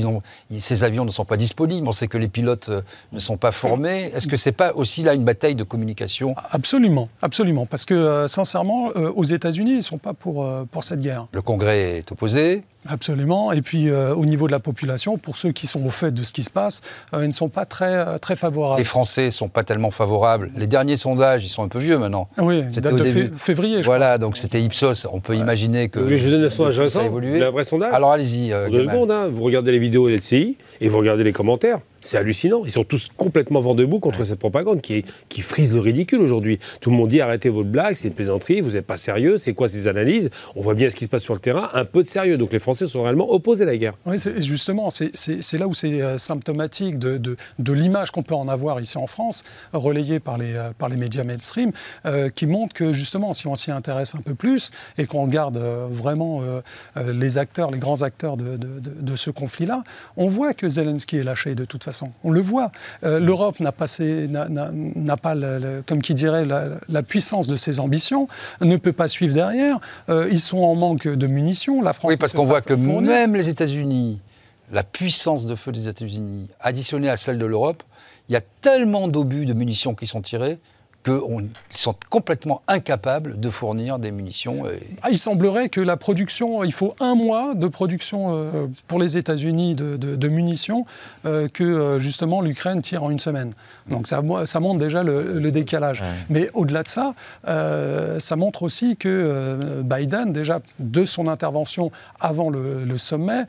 [0.58, 2.70] ces avions ne sont pas disponibles, on sait que les pilotes
[3.12, 4.10] ne sont pas formés.
[4.14, 6.34] Est-ce que ce n'est pas aussi là une bataille de communication?
[6.50, 10.84] Absolument, absolument, parce que sincèrement, euh, aux États-Unis, ils ne sont pas pour, euh, pour
[10.84, 11.26] cette guerre.
[11.32, 13.52] Le Congrès est opposé Absolument.
[13.52, 16.22] Et puis, euh, au niveau de la population, pour ceux qui sont au fait de
[16.22, 16.80] ce qui se passe,
[17.12, 18.78] ils ne sont pas très, très favorables.
[18.78, 20.50] Les Français ne sont pas tellement favorables.
[20.56, 22.28] Les derniers sondages, ils sont un peu vieux maintenant.
[22.38, 23.32] Oui, c'était au début.
[23.36, 23.82] février.
[23.82, 25.06] voilà, donc c'était Ipsos.
[25.12, 26.16] On peut imaginer que.
[26.16, 27.00] je donne un sondage récent.
[27.00, 27.42] Ça a évolué.
[27.42, 27.92] Un vrai sondage.
[27.92, 28.50] Alors allez-y.
[28.70, 29.28] deux secondes, hein.
[29.30, 31.78] vous regardez les vidéos de LCI et vous regardez les commentaires.
[32.00, 32.62] C'est hallucinant.
[32.64, 36.58] Ils sont tous complètement vent debout contre cette propagande qui, qui frise le ridicule aujourd'hui.
[36.80, 39.52] Tout le monde dit arrêtez votre blague, c'est une plaisanterie, vous n'êtes pas sérieux, c'est
[39.52, 40.30] quoi ces analyses?
[40.56, 42.38] On voit bien ce qui se passe sur le terrain, un peu de sérieux.
[42.38, 43.94] Donc les Français sont réellement opposés à la guerre.
[44.06, 48.80] Oui, justement, c'est là où c'est euh, symptomatique de, de, l'image qu'on peut en avoir
[48.80, 51.70] ici en France, relayée par les, euh, par les médias mainstream,
[52.06, 55.58] euh, qui montre que justement, si on s'y intéresse un peu plus et qu'on regarde
[55.58, 56.42] vraiment
[56.96, 59.84] les acteurs, les grands acteurs de, de ce conflit-là,
[60.16, 61.89] on voit que Zelensky est lâché de toute façon
[62.24, 62.72] on le voit.
[63.04, 65.34] Euh, L'Europe n'a pas, pas
[65.86, 68.28] comme qui dirait, la, puissance de ses ambitions,
[68.60, 69.78] ne peut pas suivre derrière.
[70.08, 71.82] Euh, ils sont en manque de munitions.
[71.82, 74.20] La France oui, parce qu'on voit que même les États-Unis,
[74.72, 77.82] la puissance de feu des États-Unis, additionnée à celle de l'Europe,
[78.28, 80.58] il y a tellement d'obus de munitions qui sont tirés
[81.04, 84.64] qu'ils sont complètement incapables de fournir des munitions.
[85.02, 89.16] Ah, il semblerait que la production, il faut un mois de production euh, pour les
[89.16, 90.86] États-Unis de, munitions
[91.24, 93.52] euh, que euh, justement l'Ukraine tire en une semaine.
[93.88, 96.02] Donc ça, ça montre déjà le, décalage.
[96.28, 102.98] Mais au-delà de ça, ça montre aussi que Biden, déjà de son intervention avant le,
[102.98, 103.44] sommet,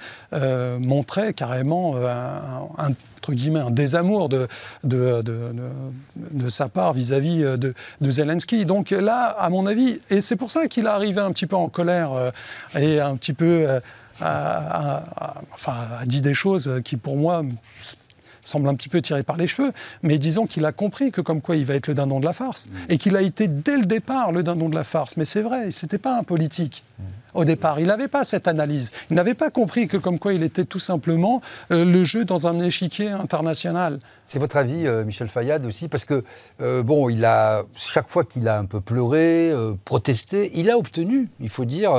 [0.79, 4.47] montrait carrément un, un entre guillemets, un désamour de,
[4.83, 8.65] de, de, sa part vis-à-vis euh, de, Zelensky.
[8.65, 11.55] Donc là, à mon avis, et c'est pour ça qu'il est arrivé un petit peu
[11.55, 12.31] en colère euh,
[12.77, 13.65] et un petit peu...
[13.67, 13.79] Euh,
[15.53, 17.43] enfin, a dit des choses qui, pour moi,
[18.41, 19.71] semblent un petit peu tirées par les cheveux,
[20.03, 22.33] mais disons qu'il a compris que comme quoi il va être le dindon de la
[22.33, 22.71] farce, mmh.
[22.89, 25.17] et qu'il a été dès le départ le dindon de la farce.
[25.17, 26.83] Mais c'est vrai, c'était pas un politique.
[26.99, 27.79] Mmh au départ.
[27.79, 28.91] Il n'avait pas cette analyse.
[29.09, 31.41] Il n'avait pas compris que comme quoi il était tout simplement
[31.71, 33.99] euh, le jeu dans un échiquier international.
[34.27, 36.23] C'est votre avis, euh, Michel Fayad aussi, parce que
[36.61, 39.51] euh, bon, il a chaque fois qu'il a un peu pleuré,
[39.85, 41.93] protesté, il a obtenu, il faut dire,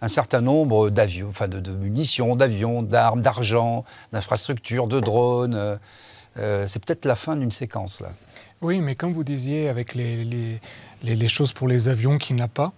[0.00, 5.78] un certain nombre d'avions, enfin de, de munitions, d'avions, d'armes, d'argent, d'infrastructures, de drones.
[6.36, 8.10] c'est peut-être la fin d'une séquence là.
[8.60, 10.24] Oui, mais comme vous disiez, avec les,
[11.04, 12.72] les, choses pour les avions qu'il n'a pas,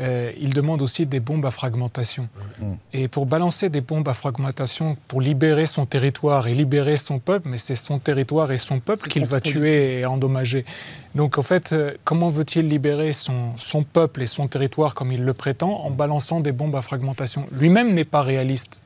[0.00, 2.28] euh, il demande aussi des bombes à fragmentation.
[2.60, 2.64] Mm.
[2.92, 7.48] Et pour balancer des bombes à fragmentation, pour libérer son territoire et libérer son peuple,
[7.48, 10.66] mais c'est son territoire et son peuple qu'il va tuer et endommager.
[11.14, 15.24] Donc en fait, euh, comment veut-il libérer son, son peuple et son territoire comme il
[15.24, 17.46] le prétend en balançant des bombes à fragmentation?
[17.52, 18.82] Lui-même n'est pas réaliste.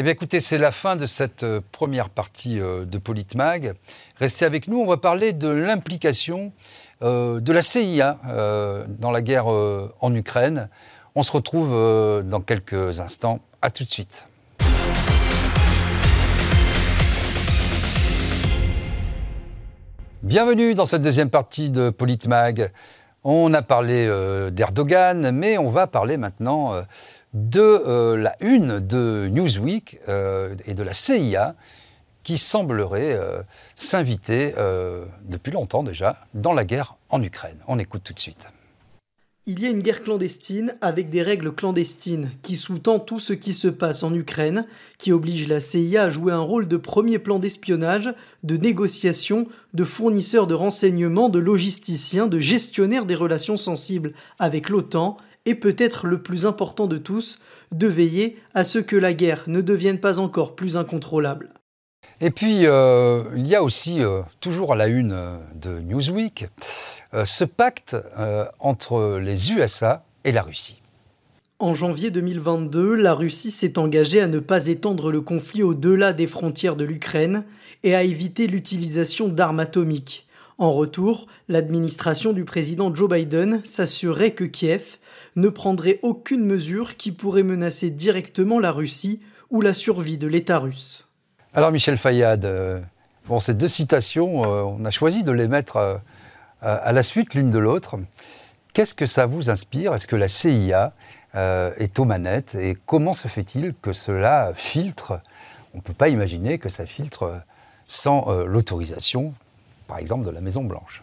[0.00, 3.74] Eh bien écoutez, c'est la fin de cette euh, première partie euh, de Politmag.
[4.14, 6.52] Restez avec nous, on va parler de l'implication
[7.02, 8.16] euh, de la CIA
[8.86, 10.68] dans la guerre en Ukraine.
[11.16, 11.72] On se retrouve
[12.24, 13.40] dans quelques instants.
[13.60, 14.24] À tout de suite.
[20.22, 22.70] Bienvenue dans cette deuxième partie de Politmag.
[23.24, 24.06] On a parlé
[24.52, 26.72] d'Erdogan, mais on va parler maintenant
[27.34, 31.54] de euh, la une de Newsweek euh, et de la CIA
[32.22, 33.42] qui semblerait euh,
[33.76, 34.54] s'inviter
[35.24, 37.56] depuis longtemps déjà dans la guerre en Ukraine.
[37.66, 38.48] On écoute tout de suite.
[39.50, 43.54] Il y a une guerre clandestine avec des règles clandestines qui sous-tend tout ce qui
[43.54, 44.66] se passe en Ukraine,
[44.98, 48.12] qui oblige la CIA à jouer un rôle de premier plan d'espionnage,
[48.42, 55.16] de négociation, de fournisseur de renseignements, de logisticien, de gestionnaire des relations sensibles avec l'OTAN
[55.48, 57.38] et peut-être le plus important de tous,
[57.72, 61.54] de veiller à ce que la guerre ne devienne pas encore plus incontrôlable.
[62.20, 66.48] Et puis, euh, il y a aussi, euh, toujours à la une euh, de Newsweek,
[67.24, 67.96] ce pacte
[68.58, 70.82] entre les USA et la Russie.
[71.58, 76.26] En janvier 2022, la Russie s'est engagée à ne pas étendre le conflit au-delà des
[76.26, 77.46] frontières de l'Ukraine
[77.82, 80.27] et à éviter l'utilisation d'armes atomiques.
[80.60, 84.96] En retour, l'administration du président Joe Biden s'assurait que Kiev
[85.36, 90.58] ne prendrait aucune mesure qui pourrait menacer directement la Russie ou la survie de l'État
[90.58, 91.06] russe.
[91.54, 92.80] Alors Michel Fayad, euh,
[93.38, 95.96] ces deux citations, euh, on a choisi de les mettre euh,
[96.60, 97.94] à la suite l'une de l'autre.
[98.72, 99.94] Qu'est-ce que ça vous inspire?
[99.94, 100.92] Est-ce que la CIA
[101.34, 102.56] est aux manettes?
[102.56, 105.20] Et comment se fait-il que cela filtre?
[105.72, 107.42] On ne peut pas imaginer que ça filtre
[107.86, 109.34] sans l'autorisation
[109.88, 111.02] par exemple, de la Maison-Blanche.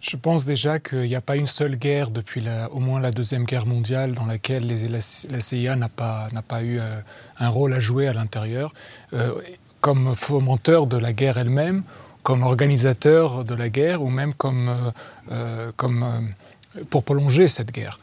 [0.00, 3.44] Je pense déjà qu'il n'y a pas une seule guerre depuis au moins la Deuxième
[3.44, 7.00] Guerre mondiale dans laquelle la, CIA n'a pas, pas eu euh,
[7.38, 8.74] un rôle à jouer à l'intérieur,
[9.14, 9.32] euh,
[9.80, 11.84] comme fomenteur de la guerre elle-même,
[12.22, 14.92] comme organisateur de la guerre ou même comme,
[15.32, 16.34] euh, comme
[16.90, 17.98] pour prolonger cette guerre.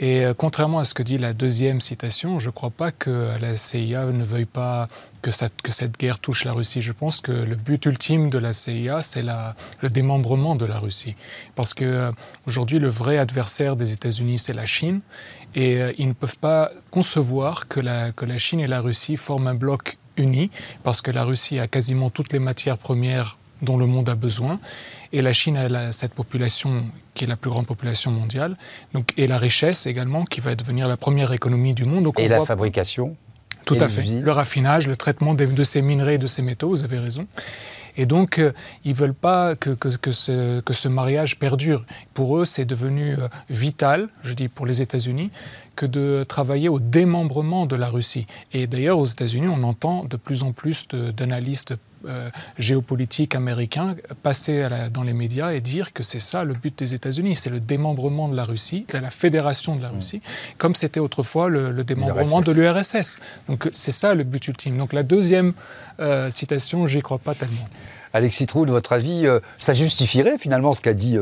[0.00, 3.28] Et euh, contrairement à ce que dit la deuxième citation, je ne crois pas que
[3.40, 4.88] la CIA ne veuille pas
[5.22, 6.82] que, cette guerre touche la Russie.
[6.82, 11.16] Je pense que le but ultime de la CIA, c'est le démembrement de la Russie.
[11.56, 12.10] Parce que euh,
[12.46, 15.00] aujourd'hui, le vrai adversaire des États-Unis, c'est la Chine.
[15.54, 19.54] Et euh, ils ne peuvent pas concevoir que la Chine et la Russie forment un
[19.54, 20.50] bloc uni,
[20.82, 24.60] parce que la Russie a quasiment toutes les matières premières dont le monde a besoin.
[25.12, 28.56] Et la Chine a cette population qui est la plus grande population mondiale,
[28.94, 32.10] donc, et la richesse également, qui va devenir la première économie du monde.
[32.18, 33.16] et la fabrication
[33.64, 34.02] Tout à fait.
[34.20, 37.26] Le raffinage, le traitement de, ces minerais et de ces métaux, vous avez raison.
[37.96, 38.52] Et donc, euh,
[38.84, 41.84] ils ne veulent pas que, que, ce, que, ce, mariage perdure.
[42.14, 45.32] Pour eux, c'est devenu euh, vital, je dis pour les États-Unis,
[45.74, 48.26] que de travailler au démembrement de la Russie.
[48.52, 51.74] Et d'ailleurs, aux États-Unis, on entend de plus en plus d'analystes
[52.06, 56.94] euh, géopolitique américain passer dans les médias et dire que c'est ça le but des
[56.94, 59.96] États-Unis, c'est le démembrement de la Russie, de la fédération de la mm.
[59.96, 60.22] Russie,
[60.58, 63.18] comme c'était autrefois le, démembrement de l'URSS.
[63.48, 64.76] Donc c'est ça le but ultime.
[64.76, 65.54] Donc la deuxième
[66.00, 67.68] euh, citation, j'y crois pas tellement.
[68.12, 71.16] Alexis Trou, de votre avis, euh, ça justifierait finalement ce qu'a dit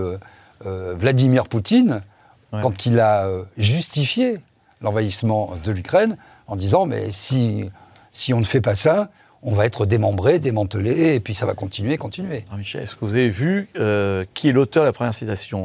[0.65, 2.03] Vladimir Poutine
[2.51, 4.39] quand il a justifié
[4.81, 7.71] l'envahissement de l'Ukraine en disant mais si,
[8.13, 9.11] si on ne fait pas ça,
[9.47, 12.45] on va être démembré, démantelé, et puis ça va continuer, continuer.
[12.59, 15.65] Michel, est-ce que vous avez vu euh, qui est l'auteur de la première citation?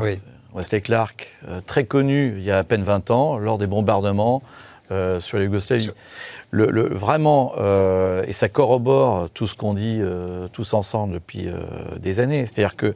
[0.54, 4.44] Wesley Clark, euh, très connu il y a à peine 20 ans, lors des bombardements
[4.92, 5.90] euh, sur la Yougoslavie.
[6.52, 7.54] Le, vraiment,
[8.28, 10.02] et ça corrobore tout ce qu'on dit
[10.52, 11.48] tous ensemble depuis
[11.98, 12.46] des années.
[12.46, 12.94] C'est-à-dire que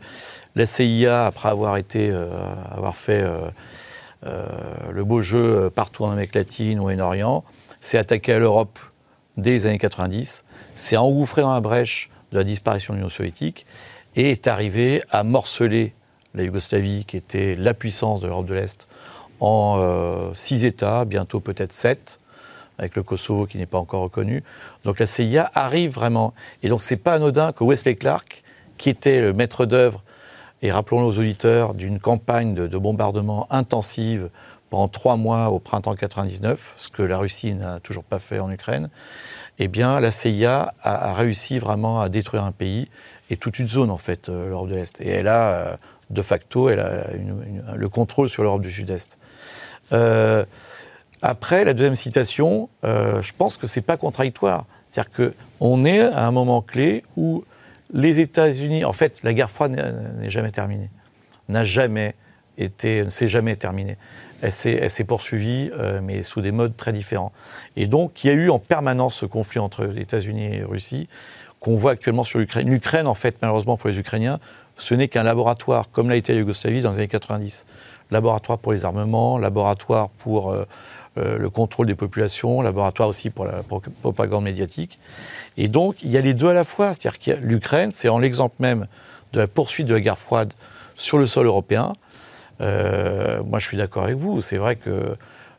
[0.56, 2.14] la CIA, après avoir, été,
[2.70, 3.24] avoir fait
[4.26, 7.46] le beau jeu partout en Amérique latine, au Moyen-Orient,
[7.80, 8.78] s'est attaqué à l'Europe
[9.38, 10.44] dès les années 90
[10.76, 13.66] s'est engouffré dans la brèche de la disparition de l'Union soviétique
[14.16, 15.94] et est arrivé à morceler
[16.36, 18.88] la Yougoslavie, qui était la puissance de l'Europe de l'Est,
[19.40, 22.20] en euh, six États, bientôt peut-être sept,
[22.78, 24.44] avec le Kosovo qui n'est pas encore reconnu.
[24.84, 26.34] Donc la CIA arrive vraiment.
[26.62, 28.44] Et donc c'est pas anodin que Wesley Clark,
[28.78, 30.04] qui était le maître d'œuvre,
[30.62, 34.30] et rappelons-le aux auditeurs, d'une campagne de, de, bombardement intensive
[34.70, 38.52] pendant trois mois au printemps 99, ce que la Russie n'a toujours pas fait en
[38.52, 38.90] Ukraine,
[39.60, 42.90] eh bien, la CIA a, réussi vraiment à détruire un pays
[43.30, 45.00] et toute une zone, en fait, l'Europe de l'Est.
[45.02, 45.78] Et elle a,
[46.10, 47.08] de facto, elle a
[47.76, 49.18] le contrôle sur l'Europe du Sud-Est.
[51.22, 54.66] après, la deuxième citation, je pense que ce n'est pas contradictoire.
[54.88, 57.44] C'est-à-dire qu'on est à un moment clé où
[57.94, 59.72] les États-Unis, en fait, la guerre froide
[60.20, 60.90] n'est jamais terminée,
[61.50, 62.16] n'a jamais
[62.58, 63.98] été, ne s'est jamais terminée.
[64.42, 67.32] Elle s'est poursuivie, euh, mais sous des modes très différents.
[67.76, 71.08] Et donc, il y a eu en permanence ce conflit entre États-Unis et Russie,
[71.60, 72.70] qu'on voit actuellement sur l'Ukraine.
[72.70, 74.40] L'Ukraine, en fait, malheureusement pour les Ukrainiens,
[74.78, 77.66] ce n'est qu'un laboratoire, comme l'a été la Yougoslavie dans les années 90.
[78.12, 80.66] Laboratoire pour les armements, laboratoire pour euh,
[81.18, 83.64] euh, le contrôle des populations, laboratoire aussi pour la
[84.02, 85.00] propagande médiatique.
[85.58, 86.94] Et donc, il y a les deux à la fois.
[86.94, 88.88] C'est-à-dire que l'Ukraine, c'est en l'exemple même
[89.34, 90.54] de la poursuite de la guerre froide
[90.96, 91.94] sur le sol européen.
[92.62, 94.42] Euh, moi, je suis d'accord avec vous.
[94.42, 95.16] C'est vrai que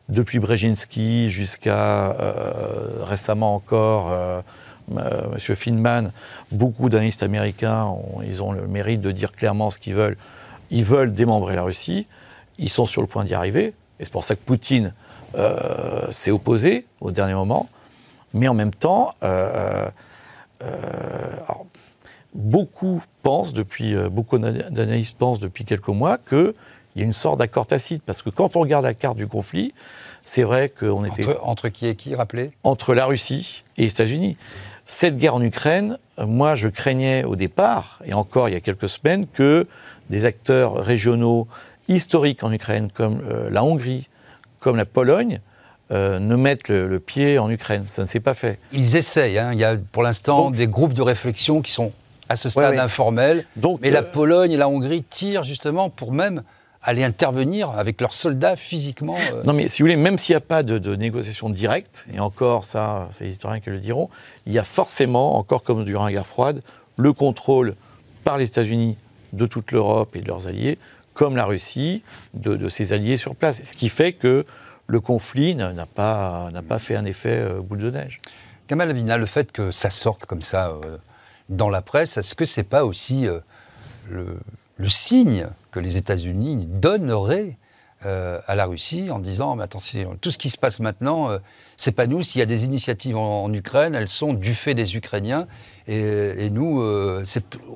[0.09, 4.43] depuis Brzezinski jusqu'à euh, récemment encore
[4.89, 5.37] M.
[5.37, 6.11] Feynman,
[6.51, 7.93] beaucoup d'analystes américains
[8.25, 10.17] ils ont le mérite de dire clairement ce qu'ils veulent.
[10.71, 12.07] Ils veulent démembrer la Russie.
[12.57, 13.73] Ils sont sur le point d'y arriver.
[13.99, 14.93] Et c'est pour ça que Poutine
[15.35, 17.67] euh, s'est opposé au dernier moment,
[18.33, 19.87] mais en même temps, euh,
[20.63, 21.35] euh,
[22.33, 26.17] beaucoup pensent depuis, beaucoup d'analystes pensent depuis quelques mois
[26.97, 29.27] qu'il y a une sorte d'accord tacite, parce que quand on regarde la carte du
[29.27, 29.71] conflit,
[30.23, 31.27] c'est vrai qu'on était...
[31.27, 32.51] Entre, entre, qui et qui, rappelez?
[32.63, 34.35] Entre la Russie et les États-Unis.
[34.87, 38.89] Cette guerre en Ukraine, moi je craignais au départ, et encore il y a quelques
[38.89, 39.67] semaines, que
[40.09, 41.47] des acteurs régionaux
[41.87, 44.09] historiques en Ukraine, comme la Hongrie,
[44.59, 45.39] comme la Pologne,
[45.91, 47.83] euh, ne mettent le, pied en Ukraine.
[47.85, 48.57] Ça ne s'est pas fait.
[48.73, 49.37] Ils essayent.
[49.37, 49.51] Hein.
[49.53, 51.91] Il y a pour l'instant des groupes de réflexion qui sont
[52.27, 53.45] à ce stade informels.
[53.81, 56.41] mais la euh, Pologne et la Hongrie tirent justement pour même
[56.81, 59.17] aller intervenir avec leurs soldats physiquement.
[59.33, 59.43] Euh.
[59.43, 62.19] Non, mais si vous voulez, même s'il n'y a pas de, de, négociation directe, et
[62.19, 64.09] encore, ça, c'est les historiens qui le diront,
[64.45, 66.61] il y a forcément, encore comme durant la guerre froide,
[66.95, 67.75] le contrôle
[68.23, 68.97] par les États-Unis
[69.33, 70.77] de toute l'Europe et de leurs alliés
[71.17, 72.03] comme la Russie,
[72.35, 73.63] de, ses alliés sur place.
[73.63, 74.45] Ce qui fait que
[74.85, 78.21] le conflit n'a pas, pas fait un effet euh, boule de neige.
[78.67, 80.97] Kamal Avina, le fait que ça sorte comme ça euh,
[81.49, 83.39] dans la presse, est-ce que c'est pas aussi euh,
[84.09, 84.37] le,
[84.85, 87.57] signe que les États-Unis donneraient
[88.01, 91.29] à la Russie en disant mais attention, tout ce qui se passe maintenant,
[91.77, 92.21] c'est pas nous.
[92.21, 95.47] S'il y a des initiatives en, Ukraine, elles sont du fait des Ukrainiens
[95.87, 96.79] et, et nous,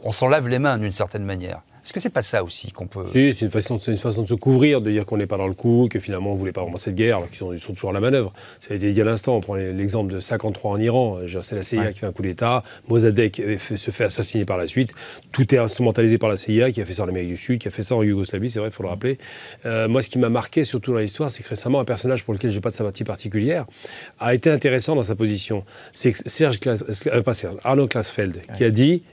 [0.04, 1.64] on s'en lave les mains d'une certaine manière.
[1.84, 3.06] Est-ce que c'est pas ça aussi qu'on peut.
[3.12, 5.48] Si, c'est une, façon, une façon de se couvrir, de dire qu'on n'est pas dans
[5.48, 7.74] le coup, que finalement on ne voulait pas vraiment cette guerre, alors qu'ils sont, sont,
[7.74, 8.34] toujours à la manœuvre.
[8.62, 11.18] Ça a été dit à l'instant, on prend l'exemple de 53 en Iran.
[11.42, 14.94] C'est la CIA qui fait un coup d'État, Mossadegh se fait assassiner par la suite.
[15.32, 17.68] Tout est instrumentalisé par la CIA qui a fait ça en Amérique du Sud, qui
[17.68, 19.18] a fait ça en Yougoslavie, c'est vrai, il faut le rappeler.
[19.66, 22.34] Euh, moi, ce qui m'a marqué surtout dans l'histoire, c'est que récemment, un personnage pour
[22.34, 23.66] lequel je n'ai pas de sympathie particulière
[24.20, 25.66] a été intéressant dans sa position.
[25.94, 29.04] C'est Serge, euh, pas Serge, Arnaud Klasfeld, qui a dit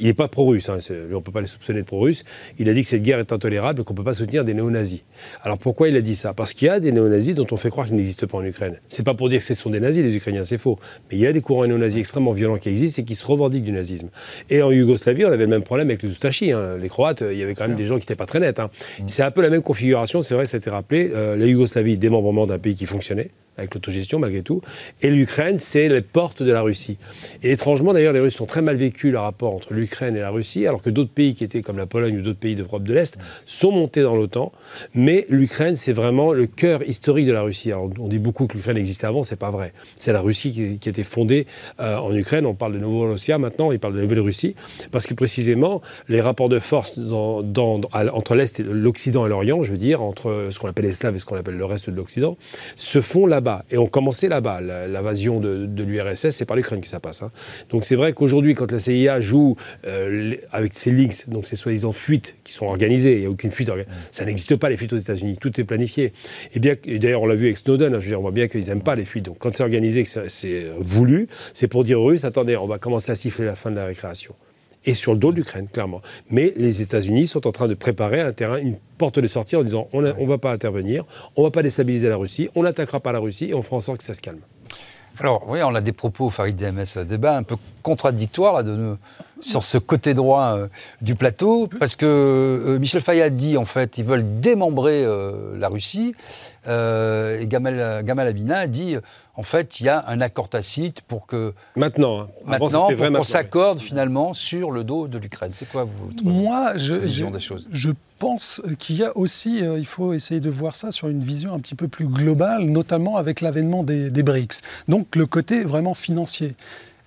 [0.00, 2.24] il n'est pas pro-russe, hein, on ne peut pas les soupçonner de pro-russe.
[2.58, 4.54] Il a dit que cette guerre est intolérable et qu'on ne peut pas soutenir des
[4.54, 5.02] néo-nazis.
[5.42, 6.34] Alors pourquoi il a dit ça?
[6.34, 8.78] Parce qu'il y a des néo-nazis dont on fait croire qu'ils n'existent pas en Ukraine.
[8.88, 10.78] C'est pas pour dire que ce sont des nazis, les Ukrainiens, c'est faux.
[11.10, 13.64] Mais il y a des courants néo-nazis extrêmement violents qui existent et qui se revendiquent
[13.64, 14.08] du nazisme.
[14.50, 16.52] Et en Yougoslavie, on avait le même problème avec les Ustashi.
[16.52, 16.76] Hein.
[16.80, 18.60] Les Croates, il y avait quand même des gens qui n'étaient pas très nets.
[18.60, 18.70] Hein.
[19.00, 19.04] Mm.
[19.08, 21.10] C'est un peu la même configuration, c'est vrai, ça a été rappelé.
[21.14, 24.62] Euh, la Yougoslavie, démembrement d'un pays qui fonctionnait, avec l'autogestion malgré tout.
[25.02, 26.98] Et l'Ukraine, c'est les portes de la Russie.
[27.42, 30.30] Et étrangement, d'ailleurs, les Russes ont très mal vécu le rapport entre l'Ukraine et la
[30.30, 32.94] Russie, alors que d'autres pays qui étaient comme la Pologne ou d'autres pays d'Europe de
[32.94, 34.52] l'Est sont montés dans l'OTAN.
[34.94, 37.72] Mais l'Ukraine, c'est vraiment le cœur historique de la Russie.
[37.72, 39.72] Alors, on dit beaucoup que l'Ukraine existait avant, c'est pas vrai.
[39.96, 41.46] C'est la Russie qui, qui était fondée
[41.80, 42.46] euh, en Ukraine.
[42.46, 44.54] On parle de Novorossia maintenant, il parle de Nouvelle-Russie,
[44.90, 50.02] parce que précisément, les rapports de force entre l'Est, l'Occident et l'Orient, je veux dire,
[50.02, 52.36] entre ce qu'on appelle les Slaves et ce qu'on appelle le reste de l'Occident,
[52.76, 54.60] se font là-bas et on commençait là-bas.
[54.60, 57.22] L'invasion de, l'URSS, c'est par l'Ukraine que ça passe.
[57.22, 57.30] Hein.
[57.70, 59.56] Donc c'est vrai qu'aujourd'hui, quand la CIA joue
[59.86, 63.50] euh, avec ses links, donc ces soi-disant fuites qui sont organisées, il n'y a aucune
[63.50, 63.70] fuite,
[64.12, 66.12] ça n'existe pas les fuites aux États-Unis, tout est planifié.
[66.54, 68.82] Et bien, d'ailleurs, on l'a vu avec Snowden, hein, je on voit bien qu'ils n'aiment
[68.82, 69.26] pas les fuites.
[69.26, 72.78] Donc quand c'est organisé, que c'est voulu, c'est pour dire aux Russes, attendez, on va
[72.78, 74.34] commencer à siffler la fin de la récréation
[74.88, 76.00] et sur le dos de l'Ukraine, clairement.
[76.30, 79.62] Mais les États-Unis sont en train de préparer un terrain, une porte de sortie en
[79.62, 81.04] disant on ne va pas intervenir,
[81.36, 83.76] on ne va pas déstabiliser la Russie, on n'attaquera pas la Russie et on fera
[83.76, 84.40] en sorte que ça se calme.
[85.20, 88.96] Alors, oui, on a des propos, Farid DMS, débat un peu contradictoire là, de,
[89.40, 90.68] sur ce côté droit euh,
[91.00, 95.68] du plateau, parce que euh, Michel Fayad dit, en fait, ils veulent démembrer euh, la
[95.68, 96.14] Russie,
[96.66, 98.96] et Gamal, Gamal Abina dit,
[99.36, 101.54] en fait, il y a un accord tacite pour que...
[101.76, 102.28] Maintenant, hein.
[102.44, 105.52] maintenant pour qu'on s'accorde finalement sur le dos de l'Ukraine.
[105.54, 107.68] C'est quoi votre Moi, je, vision des choses?
[107.72, 111.54] Je pense qu'il y a aussi, il faut essayer de voir ça sur une vision
[111.54, 114.60] un petit peu plus globale, notamment avec l'avènement des, des BRICS.
[114.88, 116.56] Donc le côté vraiment financier.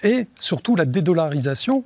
[0.03, 1.83] Et surtout la dédollarisation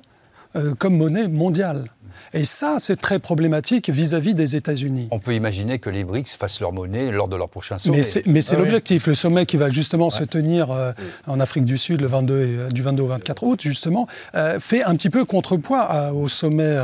[0.78, 1.90] comme monnaie mondiale.
[2.36, 5.08] Et ça, c'est très problématique vis-à-vis des États-Unis.
[5.10, 8.02] On peut imaginer que les BRICS fassent leur monnaie lors de leur prochain sommet.
[8.26, 9.06] Mais c'est ah l'objectif.
[9.06, 10.92] Le sommet qui va justement se tenir euh,
[11.26, 14.84] en Afrique du Sud le 22 euh, du 22 au 24 août, justement, euh, fait
[14.84, 16.76] un petit peu contrepoids au sommet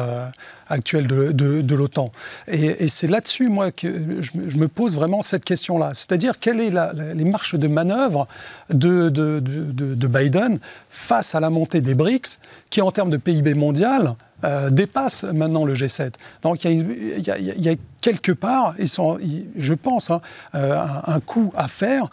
[0.69, 2.13] actuel de, l'OTAN.
[2.49, 5.91] Et, c'est là-dessus, moi, que je, me pose vraiment cette question-là.
[5.93, 8.27] C'est-à-dire, quelles sont les marches de manœuvre
[8.71, 12.39] de, de, Biden face à la montée des BRICS,
[12.71, 16.13] qui, en termes de PIB mondial, euh, dépasse maintenant le G7.
[16.43, 19.19] Donc il y, a, quelque part, ils sont,
[19.57, 20.21] je pense, hein,
[20.55, 22.09] euh, un, coup à faire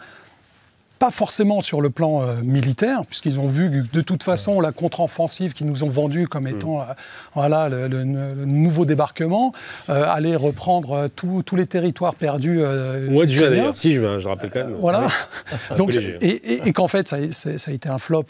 [1.00, 4.70] pas forcément sur le plan euh, militaire, puisqu'ils ont vu que de toute façon la
[4.70, 6.54] contre-offensive qu'ils nous ont vendue comme mm.
[6.54, 6.86] étant
[7.34, 9.52] voilà, le, nouveau débarquement
[9.88, 12.62] allait reprendre tous les territoires perdus.
[12.62, 14.76] Au mois de juin d'ailleurs, 6 juin, je rappelle quand même.
[14.78, 15.08] voilà.
[15.78, 18.26] Donc, et, qu'en fait, ça a, été un flop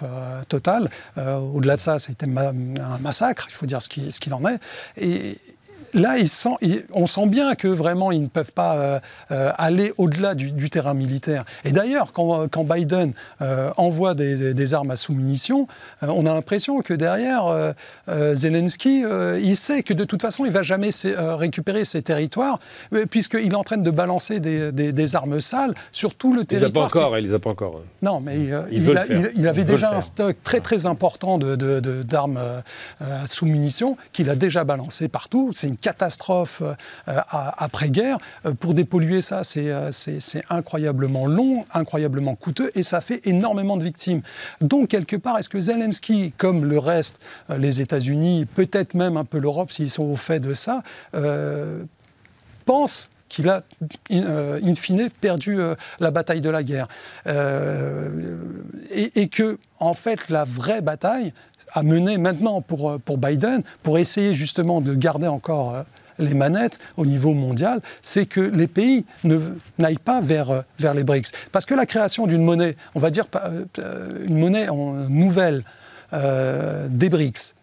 [0.49, 0.89] total.
[1.17, 4.47] Au-delà de ça, ça a été un massacre, il faut dire ce qu'il ce en
[4.47, 4.59] est.
[4.97, 5.37] Et,
[5.95, 6.17] là,
[6.93, 10.95] on sent bien que vraiment, ils ne peuvent pas euh, euh, aller au-delà du, terrain
[10.95, 11.45] militaire.
[11.65, 15.67] Et d'ailleurs, quand, Biden euh, envoie des, armes à sous-munitions,
[16.03, 17.75] on a l'impression que derrière,
[18.07, 19.03] Zelensky,
[19.43, 22.61] il sait que de toute façon, il ne va jamais récupérer ses territoires,
[23.11, 26.71] puisqu'il est en train de balancer des, armes sales sur tout le territoire.
[26.71, 27.83] Il les a pas encore, il les a pas encore.
[28.03, 28.39] Non, mais
[28.71, 32.41] il, avait déjà un stock très très important d'armes
[33.01, 35.51] à sous-munitions qu'il a déjà balancé partout.
[35.53, 36.75] C'est une catastrophe euh,
[37.29, 38.19] après-guerre.
[38.47, 43.85] Euh, pour dépolluer ça, euh, c'est incroyablement long, incroyablement coûteux et ça fait énormément de
[43.85, 44.23] victimes.
[44.61, 47.19] Donc, quelque part, est-ce que Zelensky, comme le reste,
[47.57, 50.83] les États-Unis, peut-être même un peu l'Europe, s'ils sont au fait de ça,
[52.65, 53.63] pense qu'il a,
[54.11, 55.59] in, fine, perdu
[56.01, 56.89] la bataille de la guerre.
[58.91, 61.33] et, que, en fait, la vraie bataille,
[61.73, 65.83] à mener maintenant pour, euh, pour Biden, pour essayer justement de garder encore euh,
[66.19, 69.05] les manettes au niveau mondial, c'est que les pays
[69.79, 71.33] n'aillent pas vers, euh, vers les BRICS.
[71.53, 73.25] Parce que la création d'une monnaie, on va dire
[74.27, 74.67] une monnaie
[75.09, 75.65] nouvelle
[76.13, 77.55] des BRICS,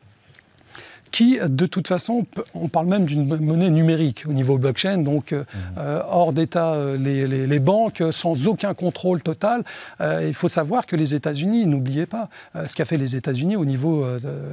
[1.18, 5.42] qui, de toute façon, on parle même d'une monnaie numérique au niveau blockchain, donc euh,
[5.42, 5.58] mmh.
[5.80, 9.64] euh, hors d'état euh, les, banques, sans aucun contrôle total.
[10.00, 12.30] il faut savoir que les États-Unis, n'oubliez pas
[12.68, 14.06] ce qu'a fait les États-Unis au niveau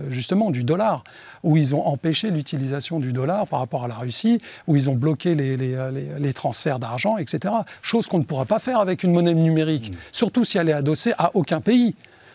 [0.09, 1.05] justement du dollar,
[1.43, 4.95] où ils ont empêché l'utilisation du dollar par rapport à la Russie, où ils ont
[4.95, 7.53] bloqué les, transferts d'argent, etc.
[7.83, 9.97] Chose qu'on ne pourra pas faire avec une monnaie numérique, mmh.
[10.12, 11.95] surtout si elle est adossée à aucun pays.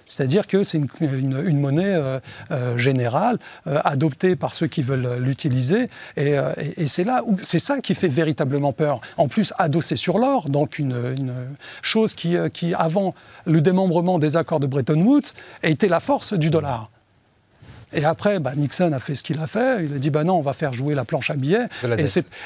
[0.10, 2.20] C'est-à-dire que c'est une, monnaie euh,
[2.52, 3.38] euh, générale,
[3.68, 5.90] euh, adoptée par ceux qui veulent l'utiliser.
[6.18, 6.36] Et,
[6.88, 9.02] c'est là c'est ça qui fait véritablement peur.
[9.18, 10.96] En plus, adossée sur l'or, donc une,
[11.82, 13.14] chose qui, qui, avant
[13.46, 16.90] le démembrement des accords de Bretton Woods, était la force du dollar.
[17.94, 19.86] Et après, bah, Nixon a fait ce qu'il a fait.
[19.86, 21.68] Il a dit bah non, on va faire jouer la planche à billets.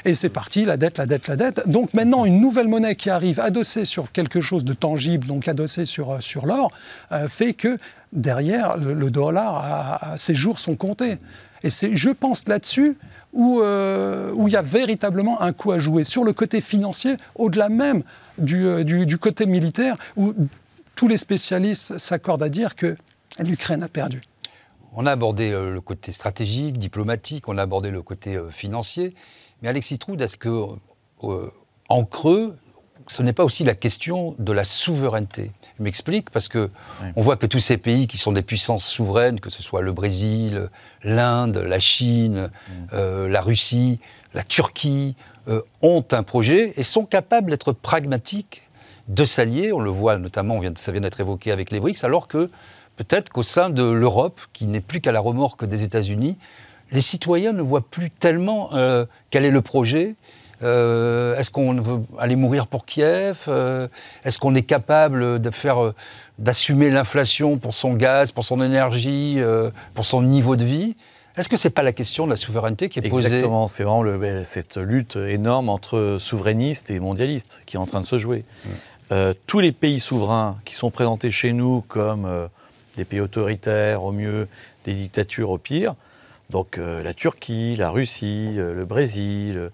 [0.06, 1.68] Et c'est parti, la dette, la dette, la dette.
[1.68, 5.86] Donc maintenant, une nouvelle monnaie qui arrive adossée sur quelque chose de tangible, donc adossée
[5.86, 6.72] sur, euh, sur l'or,
[7.12, 7.78] euh, fait que
[8.14, 11.18] derrière, le, dollar, ses jours sont comptés.
[11.64, 12.98] Et c'est, je pense, là-dessus
[13.32, 17.16] où, euh, où il y a véritablement un coup à jouer sur le côté financier,
[17.36, 18.04] au-delà même
[18.38, 20.34] du, du, du côté militaire, où
[20.96, 22.96] tous les spécialistes s'accordent à dire que
[23.40, 24.22] l'Ukraine a perdu.
[24.96, 29.14] On a abordé euh, le côté stratégique, diplomatique, on a abordé le côté euh, financier.
[29.62, 30.68] Mais Alexis Troud, est-ce que,
[31.24, 31.52] euh,
[31.90, 32.56] en creux,
[33.08, 35.52] ce n'est pas aussi la question de la souveraineté?
[35.80, 36.70] Je m'explique parce que
[37.16, 39.92] on voit que tous ces pays qui sont des puissances souveraines, que ce soit le
[39.92, 40.70] Brésil,
[41.04, 42.52] l'Inde, la Chine,
[42.92, 44.00] la Russie,
[44.34, 45.16] la Turquie,
[45.82, 48.62] ont un projet et sont capables d'être pragmatiques,
[49.08, 49.74] de s'allier.
[49.74, 52.50] On le voit notamment, ça vient d'être évoqué avec les BRICS, alors que
[52.96, 56.38] peut-être qu'au sein de l'Europe, qui n'est plus qu'à la remorque des États-Unis,
[56.92, 60.16] les citoyens ne voient plus tellement euh, quel est le projet.
[60.62, 63.40] Euh, est-ce qu'on veut aller mourir pour Kiev?
[63.48, 63.88] Euh,
[64.24, 65.94] Est-ce qu'on est capable de faire,
[66.40, 69.40] d'assumer l'inflation pour son gaz, pour son énergie,
[69.96, 70.96] pour son niveau de vie?
[71.36, 73.26] Est-ce que ce n'est pas la question de la souveraineté qui est posée?
[73.26, 78.02] Exactement, c'est vraiment ben, cette lutte énorme entre souverainistes et mondialistes qui est en train
[78.02, 78.46] de se jouer.
[79.48, 82.50] tous les pays souverains qui sont présentés chez nous comme
[82.96, 84.48] des pays autoritaires au mieux,
[84.86, 85.96] des dictatures au pire.
[86.50, 89.70] Donc euh, la Turquie, la Russie, euh, le Brésil, euh,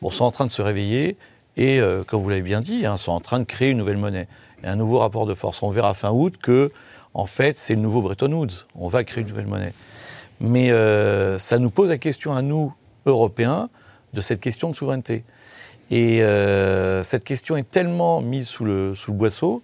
[0.00, 1.16] bon, sont en train de se réveiller
[1.58, 4.26] et, comme vous l'avez bien dit, hein, sont en train de créer une nouvelle monnaie.
[4.64, 5.62] Un nouveau rapport de force.
[5.62, 6.72] On verra fin août que,
[7.12, 8.64] en fait, c'est le nouveau Bretton Woods.
[8.74, 9.74] On va créer une nouvelle monnaie.
[10.40, 10.70] Mais
[11.38, 12.72] ça nous pose la question à nous,
[13.04, 13.68] Européens,
[14.14, 15.24] de cette question de souveraineté.
[15.90, 16.22] Et
[17.02, 19.62] cette question est tellement mise sous le, sous le boisseau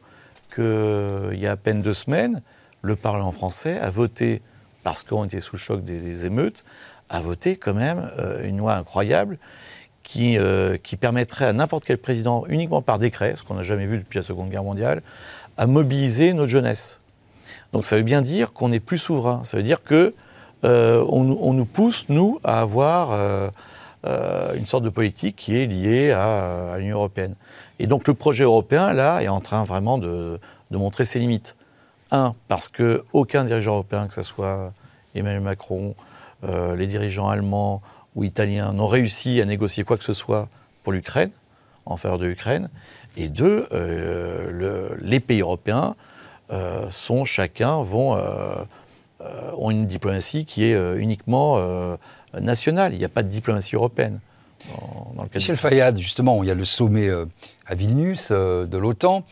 [0.54, 2.42] qu'il y a à peine deux semaines,
[2.88, 4.42] le Parlement français a voté
[4.82, 6.64] parce qu'on était sous le choc des, émeutes,
[7.08, 8.10] a voté quand même
[8.42, 9.38] une loi incroyable
[10.02, 10.38] qui,
[10.82, 14.18] qui permettrait à n'importe quel président, uniquement par décret, ce qu'on n'a jamais vu depuis
[14.18, 15.02] la Seconde Guerre mondiale,
[15.58, 17.00] à mobiliser notre jeunesse.
[17.72, 19.42] Donc ça veut bien dire qu'on est plus souverain.
[19.44, 20.14] Ça veut dire que
[20.64, 23.48] euh, on, nous pousse, nous, à avoir euh,
[24.06, 27.34] euh, une sorte de politique qui est liée à, l'Union européenne.
[27.78, 31.56] Et donc le projet européen, là, est en train vraiment de, montrer ses limites.
[32.10, 34.72] Un, parce qu'aucun dirigeant européen, que ce soit
[35.14, 35.94] Emmanuel Macron,
[36.42, 37.82] les dirigeants allemands
[38.14, 40.48] ou italiens, n'ont réussi à négocier quoi que ce soit
[40.84, 41.30] pour l'Ukraine,
[41.84, 42.70] en faveur de l'Ukraine.
[43.16, 43.66] Et deux,
[45.00, 45.96] les pays européens
[46.90, 48.16] sont chacun vont
[49.20, 51.96] euh, ont une diplomatie qui est euh, uniquement euh,
[52.40, 52.94] nationale.
[52.94, 54.20] Il n'y a pas de diplomatie européenne.
[55.16, 57.08] Dans, Michel Fayad, justement, il y a le sommet
[57.66, 59.24] à Vilnius de l'OTAN,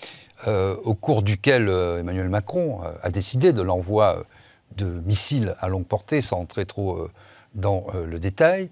[0.46, 4.24] au cours duquel Emmanuel Macron a décidé de l'envoi
[4.76, 7.08] de missiles à longue portée, sans entrer trop
[7.54, 8.70] dans le détail.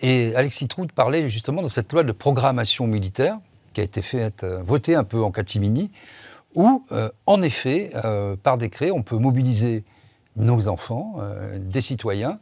[0.00, 3.38] Et Alexis Trout parlait justement de cette loi de programmation militaire
[3.72, 5.92] qui a été faite, votée un peu en catimini,
[6.54, 6.84] où,
[7.26, 7.92] en effet,
[8.42, 9.84] par décret, on peut mobiliser
[10.38, 12.38] nos enfants, euh, des citoyens,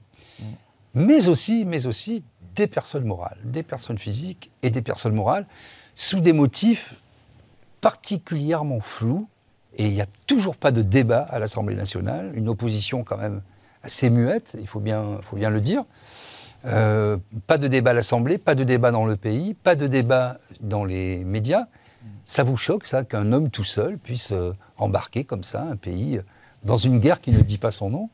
[0.94, 2.22] mais aussi, mais aussi
[2.54, 5.46] des personnes morales, des personnes physiques et des personnes morales,
[5.94, 6.94] sous des motifs
[7.86, 9.28] particulièrement flous.
[9.76, 13.42] Et il n'y a toujours pas de débat à l'Assemblée nationale, une opposition quand même
[13.84, 15.84] assez muette, il faut bien, le dire.
[16.64, 17.16] Euh,
[17.46, 20.84] pas de débat à l'Assemblée, pas de débat dans le pays, pas de débat dans
[20.84, 21.66] les médias.
[22.26, 26.20] Ça vous choque, ça, qu'un homme tout seul puisse euh, embarquer comme ça un pays
[26.64, 28.10] dans une guerre qui ne dit pas son nom?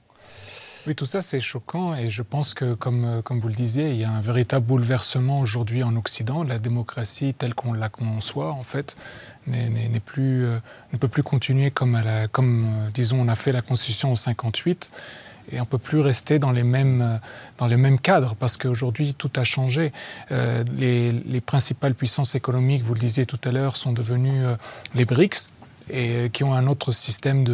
[0.87, 3.91] Oui, tout ça, c'est choquant et je pense que, comme, euh, comme vous le disiez,
[3.91, 6.43] il y a un véritable bouleversement aujourd'hui en Occident.
[6.43, 8.97] La démocratie telle qu'on la conçoit, en fait,
[9.47, 10.59] n'est plus, euh,
[10.93, 12.27] ne peut plus continuer comme, euh,
[12.95, 14.91] disons, on a fait la Constitution en 58
[15.53, 17.21] et on ne peut plus rester dans les mêmes,
[17.59, 19.93] dans les mêmes cadres parce qu'aujourd'hui tout a changé.
[20.31, 24.45] les, principales puissances économiques, vous le disiez tout à l'heure, sont devenues
[24.95, 25.51] les BRICS,
[25.91, 27.45] et qui ont un autre système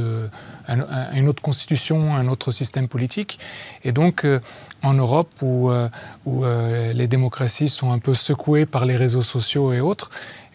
[1.14, 3.38] une autre constitution, un autre système politique.
[3.84, 4.40] Et donc, euh,
[4.82, 5.88] en Europe, où, euh,
[6.26, 10.10] où euh, les démocraties sont un peu secouées par les réseaux sociaux et autres,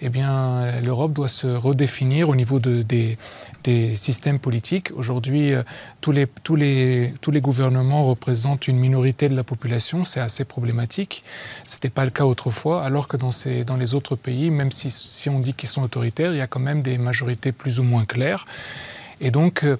[0.05, 3.17] eh bien, l'Europe doit se redéfinir au niveau de, des,
[3.63, 4.91] des, systèmes politiques.
[4.95, 5.53] Aujourd'hui,
[6.01, 10.03] tous les, tous, les, tous les gouvernements représentent une minorité de la population.
[10.03, 11.23] C'est assez problématique.
[11.63, 14.71] Ce n'était pas le cas autrefois, alors que dans, ces, dans les autres pays, même
[14.73, 17.79] si, si on dit qu'ils sont autoritaires, il y a quand même des majorités plus
[17.79, 18.45] ou moins claires.
[19.23, 19.77] Et donc, euh,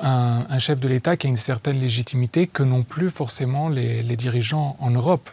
[0.00, 4.76] un, chef de l'État qui a une certaine légitimité que n'ont plus forcément les, dirigeants
[4.80, 5.28] en Europe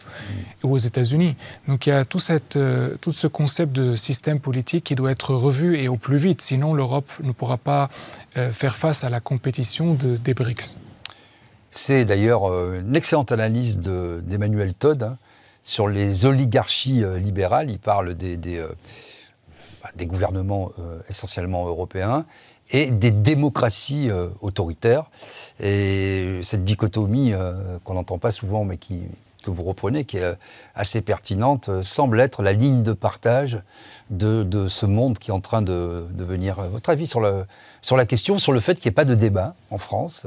[0.64, 1.38] ou aux États-Unis.
[1.68, 5.12] Donc, il y a tout, cette, euh, tout, ce concept de système politique qui doit
[5.12, 6.42] être revu et au plus vite.
[6.42, 7.90] Sinon, l'Europe ne pourra pas
[8.36, 10.80] euh, faire face à la compétition de, des BRICS.
[11.72, 15.18] C'est d'ailleurs une excellente analyse d'Emmanuel Todd hein,
[15.64, 17.70] sur les oligarchies libérales.
[17.72, 18.62] Il parle des, des,
[19.84, 20.72] bah, des gouvernements
[21.08, 22.26] essentiellement européens
[22.72, 25.06] et des démocraties euh, autoritaires.
[25.60, 30.36] Et cette dichotomie euh, qu'on n'entend pas souvent, mais que vous reprenez, qui est euh,
[30.76, 33.62] assez pertinente, semble être la ligne de partage
[34.10, 36.62] de, ce monde qui est en train de, devenir.
[36.72, 39.78] Votre avis sur, la question, sur le fait qu'il n'y ait pas de débat en
[39.78, 40.26] France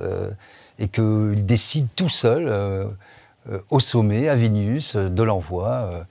[0.79, 2.87] et qu'il décide tout seul,
[3.71, 6.05] au sommet, à Vilnius, de l'envoi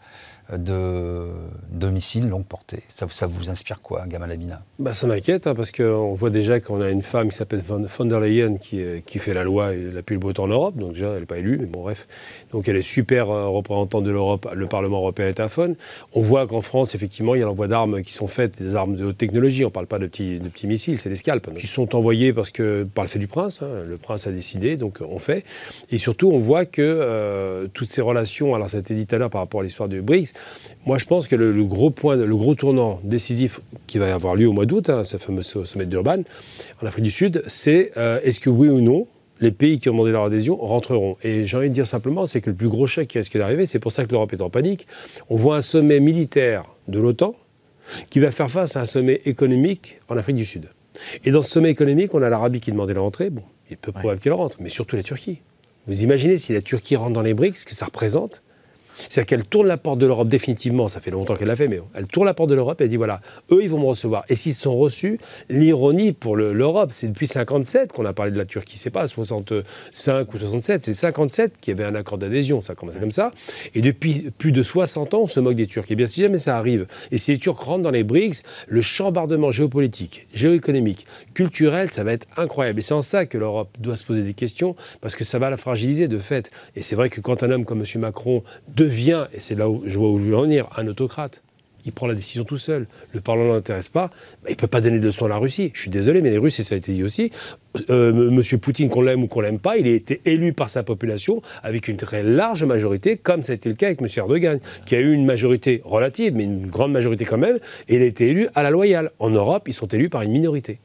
[0.57, 1.27] de,
[1.71, 2.83] domicile longue portée.
[2.89, 4.63] Ça, ça vous inspire quoi, Gamal Abina?
[4.79, 8.05] Bah, Ça m'inquiète, hein, parce qu'on voit déjà qu'on a une femme qui s'appelle von
[8.05, 10.77] der Leyen qui, qui, fait la loi et la plus le beau temps en Europe.
[10.77, 12.07] Donc déjà, elle n'est pas élue, mais bon, bref.
[12.51, 14.47] Donc elle est super euh, représentante de l'Europe.
[14.53, 15.75] Le Parlement européen est à fond.
[16.13, 18.95] On voit qu'en France, effectivement, il y a l'envoi d'armes qui sont faites, des armes
[18.95, 19.63] de haute technologie.
[19.65, 21.49] On ne parle pas de petits, de petits missiles, c'est des scalps.
[21.55, 23.61] Qui sont envoyés parce que, par le fait du prince.
[23.61, 23.83] Hein.
[23.87, 25.45] le prince a décidé, donc on fait.
[25.91, 29.15] Et surtout, on voit que euh, toutes ces relations, alors ça a été dit tout
[29.15, 30.33] à l'heure par rapport à l'histoire du BRICS,
[30.85, 34.47] moi, je pense que le, gros point, le gros tournant décisif qui va avoir lieu
[34.47, 36.23] au mois d'août, hein, ce fameux sommet d'Urban,
[36.81, 39.07] en Afrique du Sud, c'est euh, est-ce que oui ou non
[39.41, 41.17] les pays qui ont demandé leur adhésion rentreront?
[41.21, 43.65] Et j'ai envie de dire simplement, c'est que le plus gros choc qui risque d'arriver,
[43.65, 44.87] c'est pour ça que l'Europe est en panique.
[45.29, 47.35] On voit un sommet militaire de l'OTAN
[48.09, 50.69] qui va faire face à un sommet économique en Afrique du Sud.
[51.25, 53.29] Et dans ce sommet économique, on a l'Arabie qui demandait l'entrée.
[53.29, 55.41] Bon, il est peu probable qu'elle rentre, mais surtout la Turquie.
[55.87, 58.43] Vous imaginez si la Turquie rentre dans les BRICS, ce que ça représente?
[59.07, 61.79] C'est-à-dire qu'elle tourne la porte de l'Europe définitivement, ça fait longtemps qu'elle l'a fait, mais
[61.93, 63.21] elle tourne la porte de l'Europe et elle dit voilà,
[63.51, 64.25] eux, ils vont me recevoir.
[64.29, 65.19] Et s'ils sont reçus,
[65.49, 70.33] l'ironie pour l'Europe, c'est depuis 57 qu'on a parlé de la Turquie, c'est pas 65
[70.33, 73.31] ou 67, c'est 57 qui avait un accord d'adhésion, ça a commencé comme ça.
[73.75, 75.85] Et depuis plus de 60 ans, on se moque des Turcs.
[75.89, 78.81] Et bien, si jamais ça arrive, et si les Turcs rentrent dans les BRICS, le
[78.81, 82.79] chambardement géopolitique, géoéconomique, culturel, ça va être incroyable.
[82.79, 85.49] Et c'est en ça que l'Europe doit se poser des questions, parce que ça va
[85.49, 86.51] la fragiliser de fait.
[86.75, 88.01] Et c'est vrai que quand un homme comme M.
[88.01, 88.43] Macron
[88.89, 91.43] devient, et c'est là où je vois où je veux en venir, un autocrate,
[91.85, 92.87] il prend la décision tout seul.
[93.13, 95.71] Le Parlement n'intéresse pas, bah, il ne peut pas donner de leçons à la Russie.
[95.73, 97.31] Je suis désolé, mais les Russes, et ça a été dit aussi,
[97.89, 100.83] euh, Monsieur Poutine, qu'on l'aime ou qu'on l'aime pas, il a été élu par sa
[100.83, 104.59] population avec une très large majorité, comme ça a été le cas avec Monsieur Erdogan,
[104.85, 108.05] qui a eu une majorité relative, mais une grande majorité quand même, et il a
[108.05, 109.11] été élu à la loyale.
[109.19, 110.79] En Europe, ils sont élus par une minorité.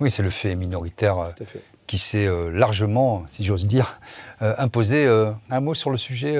[0.00, 1.44] Oui, c'est le fait minoritaire euh,
[1.86, 4.00] qui s'est euh, largement, si j'ose dire,
[4.40, 5.06] imposé.
[5.50, 6.38] un mot sur le sujet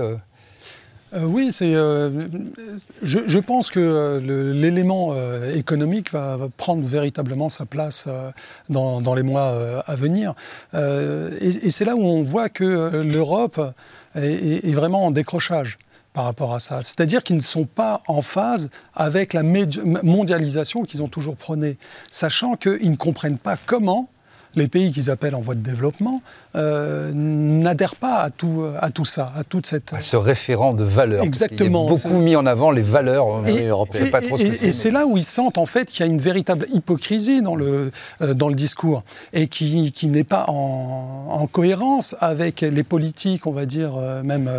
[1.15, 1.75] euh, oui, c'est.
[1.75, 2.29] Euh,
[3.03, 5.15] je, pense que euh, l'élément
[5.55, 8.09] économique va, prendre véritablement sa place
[8.69, 10.35] dans, les mois à venir.
[10.75, 13.61] et, c'est là où on voit que l'Europe
[14.15, 15.79] est, vraiment en décrochage
[16.13, 16.83] par rapport à ça.
[16.83, 21.77] C'est-à-dire qu'ils ne sont pas en phase avec la mondialisation qu'ils ont toujours prônée,
[22.11, 24.09] sachant qu'ils ne comprennent pas comment
[24.57, 26.23] les pays qu'ils appellent en voie de développement
[26.55, 29.93] euh, n'adhèrent pas à tout, à tout ça, à toute cette...
[29.93, 31.25] À ce référent de valeurs.
[31.25, 31.87] Exactement.
[31.87, 34.11] Il beaucoup mis en avant les valeurs et, européennes.
[34.39, 37.57] Et, c'est là où ils sentent en fait qu'il y a une véritable hypocrisie dans
[37.57, 37.91] le,
[38.23, 39.03] euh, dans le discours
[39.33, 44.51] et qui, qui n'est pas en, cohérence avec les politiques, on va dire, euh, même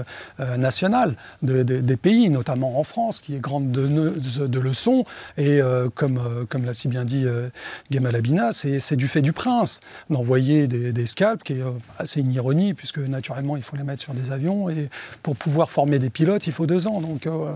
[0.58, 3.88] nationales des pays, notamment en France, qui est grande de,
[4.46, 5.04] de, leçons.
[5.38, 5.60] Et
[5.96, 7.26] comme, comme l'a si bien dit
[7.92, 12.22] Gamal Abina, c'est du fait du prince d'envoyer des, des, scalps, qui est euh, assez
[12.22, 14.90] une ironie, puisque naturellement, il faut les mettre sur des avions, et
[15.24, 17.02] pour pouvoir former des pilotes, il faut deux ans.
[17.02, 17.54] Donc, euh,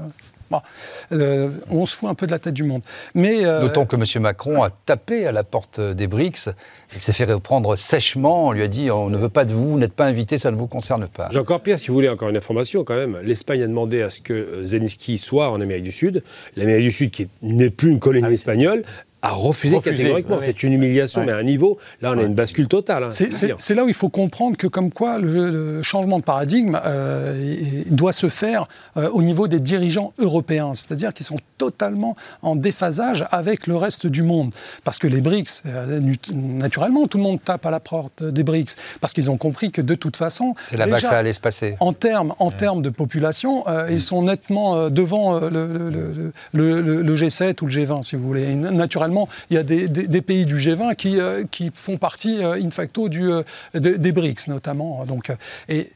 [1.11, 2.82] euh, on se fout un peu de la tête du monde.
[3.13, 4.23] Mais D'autant que M.
[4.23, 6.49] Macron a tapé à la porte des BRICS
[6.95, 8.47] et s'est fait reprendre sèchement.
[8.47, 10.49] On lui a dit on ne veut pas de vous, vous n'êtes pas invité, ça
[10.49, 11.30] ne vous concerne pas.
[11.32, 13.19] J'ai encore pire, si vous voulez, encore une information quand même.
[13.21, 16.23] L'Espagne a demandé à ce que Zelensky soit en Amérique du Sud.
[16.55, 18.84] L'Amérique du Sud, qui n'est plus une colonie ah espagnole,
[19.22, 20.38] a refusé, catégoriquement.
[20.39, 23.03] C'est une humiliation, mais à un niveau, là, on a une bascule totale.
[23.03, 27.84] Hein, c'est là où il faut comprendre que, comme quoi, le, changement de paradigme euh,
[27.89, 28.67] doit se faire
[28.97, 34.07] euh, au niveau des dirigeants européens, c'est-à-dire qu'ils sont totalement en déphasage avec le reste
[34.07, 34.53] du monde.
[34.84, 35.99] Parce que les BRICS, euh,
[36.34, 39.82] naturellement, tout le monde tape à la porte des BRICS, parce qu'ils ont compris que
[39.82, 40.55] de toute façon...
[40.65, 41.76] C'est là-bas que ça allait se passer.
[41.80, 47.72] En termes en termes de population, ils sont nettement devant le, le, G7 ou le
[47.72, 48.55] G20, si vous voulez.
[48.55, 49.09] naturellement,
[49.49, 53.10] il y a des, pays du G20 qui, euh, qui font partie, euh, in facto,
[53.10, 53.43] du, euh,
[53.74, 55.05] des BRICS, notamment.
[55.05, 55.32] Donc,
[55.68, 55.89] et,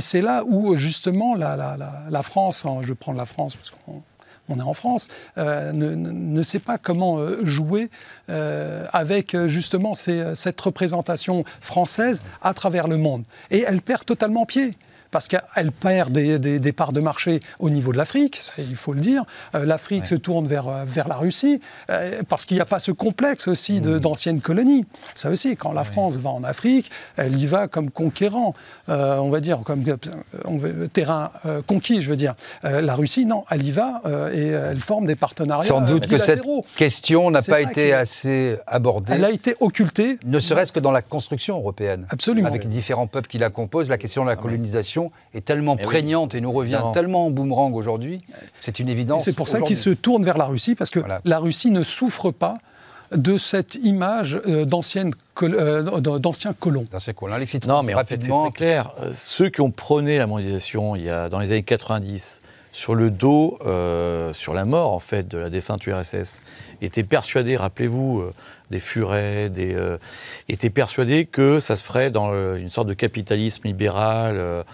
[0.00, 4.02] c'est là où, justement, la, France, hein, je prends la France parce qu'on
[4.52, 5.06] on est en France,
[5.36, 7.88] ne, sait pas comment jouer
[8.26, 13.22] avec justement cette représentation française à travers le monde.
[13.52, 14.76] Et elle perd totalement pied
[15.10, 19.24] parce qu'elle perd des, parts de marché au niveau de l'Afrique, il faut le dire.
[19.54, 22.78] Euh, L'Afrique se tourne vers, euh, vers la Russie, euh, parce qu'il n'y a pas
[22.78, 23.98] ce complexe aussi mmh.
[23.98, 24.86] d'anciennes colonies.
[25.14, 28.54] Ça aussi, quand la France va en Afrique, elle y va comme conquérant,
[28.88, 29.82] on va dire, comme
[30.92, 31.30] terrain
[31.66, 32.34] conquis, je veux dire.
[32.62, 34.02] la Russie, non, elle y va
[34.32, 35.68] et elle forme des partenariats.
[35.68, 36.42] Sans doute que cette
[36.76, 39.12] question n'a pas été assez abordée.
[39.14, 40.18] Elle a été occultée.
[40.24, 42.06] Ne serait-ce que dans la construction européenne.
[42.10, 42.48] Absolument.
[42.48, 44.42] Avec différents peuples qui la composent, la question de la ah
[45.34, 48.18] est tellement eh prégnante et nous revient tellement en boomerang aujourd'hui,
[48.58, 49.24] c'est une évidence.
[49.24, 52.30] C'est pour ça qu'il se tourne vers la Russie, parce que la Russie ne souffre
[52.30, 52.58] pas
[53.12, 56.86] de cette image euh, d'anciens colons.
[57.66, 58.92] Non, mais en fait, c'est très clair.
[59.12, 62.40] Ceux qui ont prôné la mondialisation il y a, dans les années 90,
[62.72, 66.40] sur le dos, euh, sur la mort en fait de la défunte URSS,
[66.82, 68.34] étaient persuadés, rappelez-vous, euh,
[68.70, 69.98] des furets, des, euh,
[70.48, 74.64] étaient persuadés que ça se ferait dans une sorte de capitalisme libéral,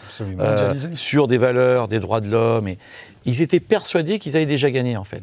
[0.94, 2.68] sur des valeurs, des droits de l'homme.
[2.68, 2.78] Et
[3.24, 5.22] ils étaient persuadés qu'ils avaient déjà gagné en fait.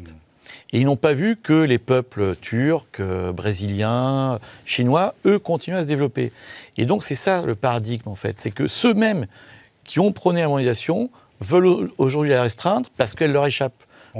[0.72, 3.00] Et ils n'ont pas vu que les peuples turcs,
[3.32, 6.32] brésiliens, chinois, eux, continuent à se développer.
[6.76, 9.26] Et donc c'est ça le paradigme en fait, c'est que ceux-mêmes
[9.84, 11.10] qui ont prôné la mondialisation
[11.40, 13.74] veulent aujourd'hui la restreindre parce qu'elle leur échappe.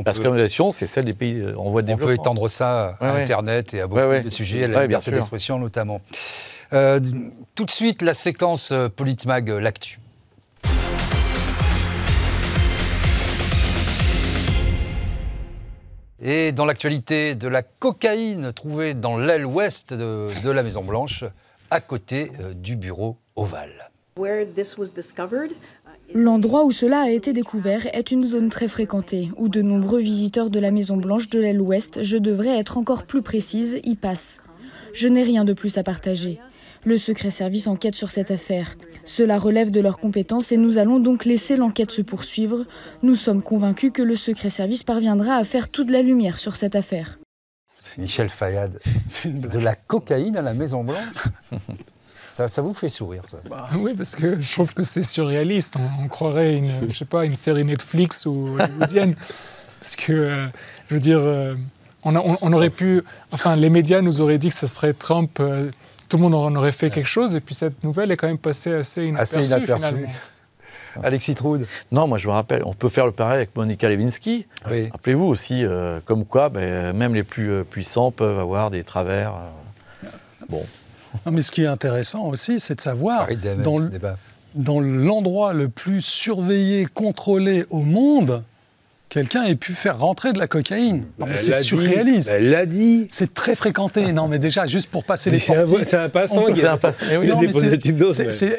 [0.04, 2.12] parce que la c'est celle des pays euh, en voie de développement.
[2.12, 5.58] On peut étendre ça à Internet et à beaucoup de sujets, à la liberté d'expression
[5.58, 6.00] notamment.
[6.72, 6.98] Euh,
[7.54, 10.00] tout de suite, la séquence euh, Politmag, l'actu.
[16.20, 21.24] Et dans l'actualité de la cocaïne trouvée dans l'aile ouest de, de la Maison-Blanche,
[21.70, 23.90] à côté du bureau ovale.
[26.12, 30.50] L'endroit où cela a été découvert est une zone très fréquentée, où de nombreux visiteurs
[30.50, 34.40] de la Maison Blanche de l'aile ouest, je devrais être encore plus précise, y passent.
[34.92, 36.38] Je n'ai rien de plus à partager.
[36.84, 38.76] Le secret service enquête sur cette affaire.
[39.06, 42.66] Cela relève de leurs compétences et nous allons donc laisser l'enquête se poursuivre.
[43.02, 46.76] Nous sommes convaincus que le secret service parviendra à faire toute la lumière sur cette
[46.76, 47.18] affaire.
[47.74, 48.78] C'est Michel Fayad.
[49.24, 51.28] De la cocaïne à la Maison Blanche
[52.34, 55.76] ça, vous fait sourire, ça bah, Oui, parce que je trouve que c'est surréaliste.
[55.76, 59.14] On, croirait une, je sais pas, une série Netflix ou hollywoodienne.
[59.80, 60.46] parce que, euh,
[60.88, 61.54] je veux dire, euh,
[62.02, 63.02] on, on, aurait pu...
[63.30, 65.38] Enfin, les médias nous auraient dit que ce serait Trump...
[65.38, 65.70] Euh,
[66.08, 68.38] tout le monde en aurait fait quelque chose, et puis cette nouvelle est quand même
[68.38, 69.86] passée assez inaperçue, assez inaperçue.
[69.86, 70.12] finalement.
[71.02, 74.46] Alexis Troud Non, moi je me rappelle, on peut faire le pareil avec Monica Lewinsky.
[74.64, 75.64] Rappelez-vous aussi,
[76.04, 79.32] comme quoi ben, même les plus puissants peuvent avoir des travers.
[80.50, 80.64] bon.
[81.26, 83.28] Non, mais ce qui est intéressant aussi, c'est de savoir
[84.54, 88.44] dans l'endroit le plus surveillé, contrôlé au monde,
[89.08, 91.04] quelqu'un ait pu faire rentrer de la cocaïne.
[91.36, 92.30] c'est surréaliste.
[92.32, 93.06] Elle l'a dit.
[93.10, 94.12] C'est très fréquenté.
[94.12, 95.84] Non, mais déjà, juste pour passer les portiers.
[95.84, 96.46] C'est un passant.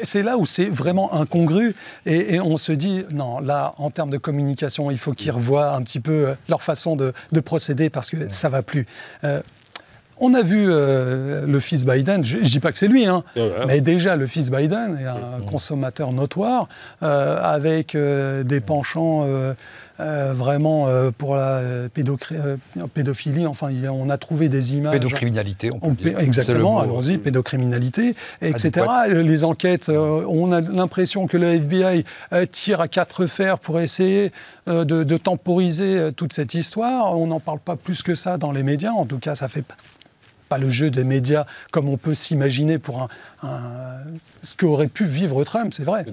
[0.04, 1.74] C'est là où c'est vraiment incongru.
[2.04, 5.82] Et, on se dit, non, là, en termes de communication, il faut qu'ils revoient un
[5.82, 7.12] petit peu leur façon de,
[7.44, 8.86] procéder parce que ça va plus.
[9.24, 9.40] Euh,
[10.18, 13.22] on a vu euh, le fils Biden, je ne dis pas que c'est lui, hein,
[13.66, 16.68] mais déjà le fils Biden est un consommateur notoire,
[17.02, 19.26] euh, avec euh, des penchants
[19.98, 21.62] vraiment pour la
[22.94, 23.46] pédophilie.
[23.46, 24.92] Enfin, on a trouvé des images.
[24.92, 26.18] Pédocriminalité, on peut dire.
[26.18, 28.86] Exactement, allons-y, pédocriminalité, etc.
[29.08, 32.04] Les enquêtes, on a l'impression que le FBI
[32.52, 34.32] tire à quatre fers pour essayer
[34.66, 37.18] de, de temporiser toute cette histoire.
[37.18, 39.64] On n'en parle pas plus que ça dans les médias, en tout cas, ça fait
[40.48, 43.08] pas le jeu des médias comme on peut s'imaginer pour
[43.42, 43.98] un,
[44.42, 46.04] ce qu'aurait pu vivre Trump, c'est vrai.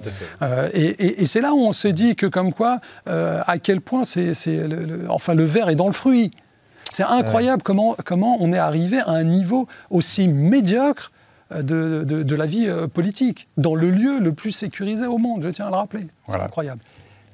[0.42, 4.04] Euh, et, c'est là où on se dit que comme quoi, euh, à quel point
[4.04, 6.32] c'est, le, enfin le verre est dans le fruit.
[6.90, 11.12] C'est incroyable comment, comment on est arrivé à un niveau aussi médiocre
[11.52, 15.48] euh, de, de, la vie politique, dans le lieu le plus sécurisé au monde, je
[15.48, 16.06] tiens à le rappeler.
[16.26, 16.80] C'est incroyable.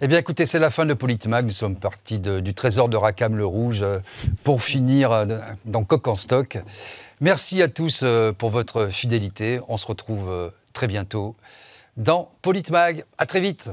[0.03, 1.45] Eh bien, écoutez, c'est la fin de Politmag.
[1.45, 3.99] Nous sommes partis du trésor de Rackham le Rouge euh,
[4.45, 5.27] pour finir euh,
[5.67, 6.57] dans Coq en stock.
[7.21, 9.61] Merci à tous euh, pour votre fidélité.
[9.69, 11.37] On se retrouve très bientôt
[11.99, 13.05] dans Politmag.
[13.19, 13.69] À très vite.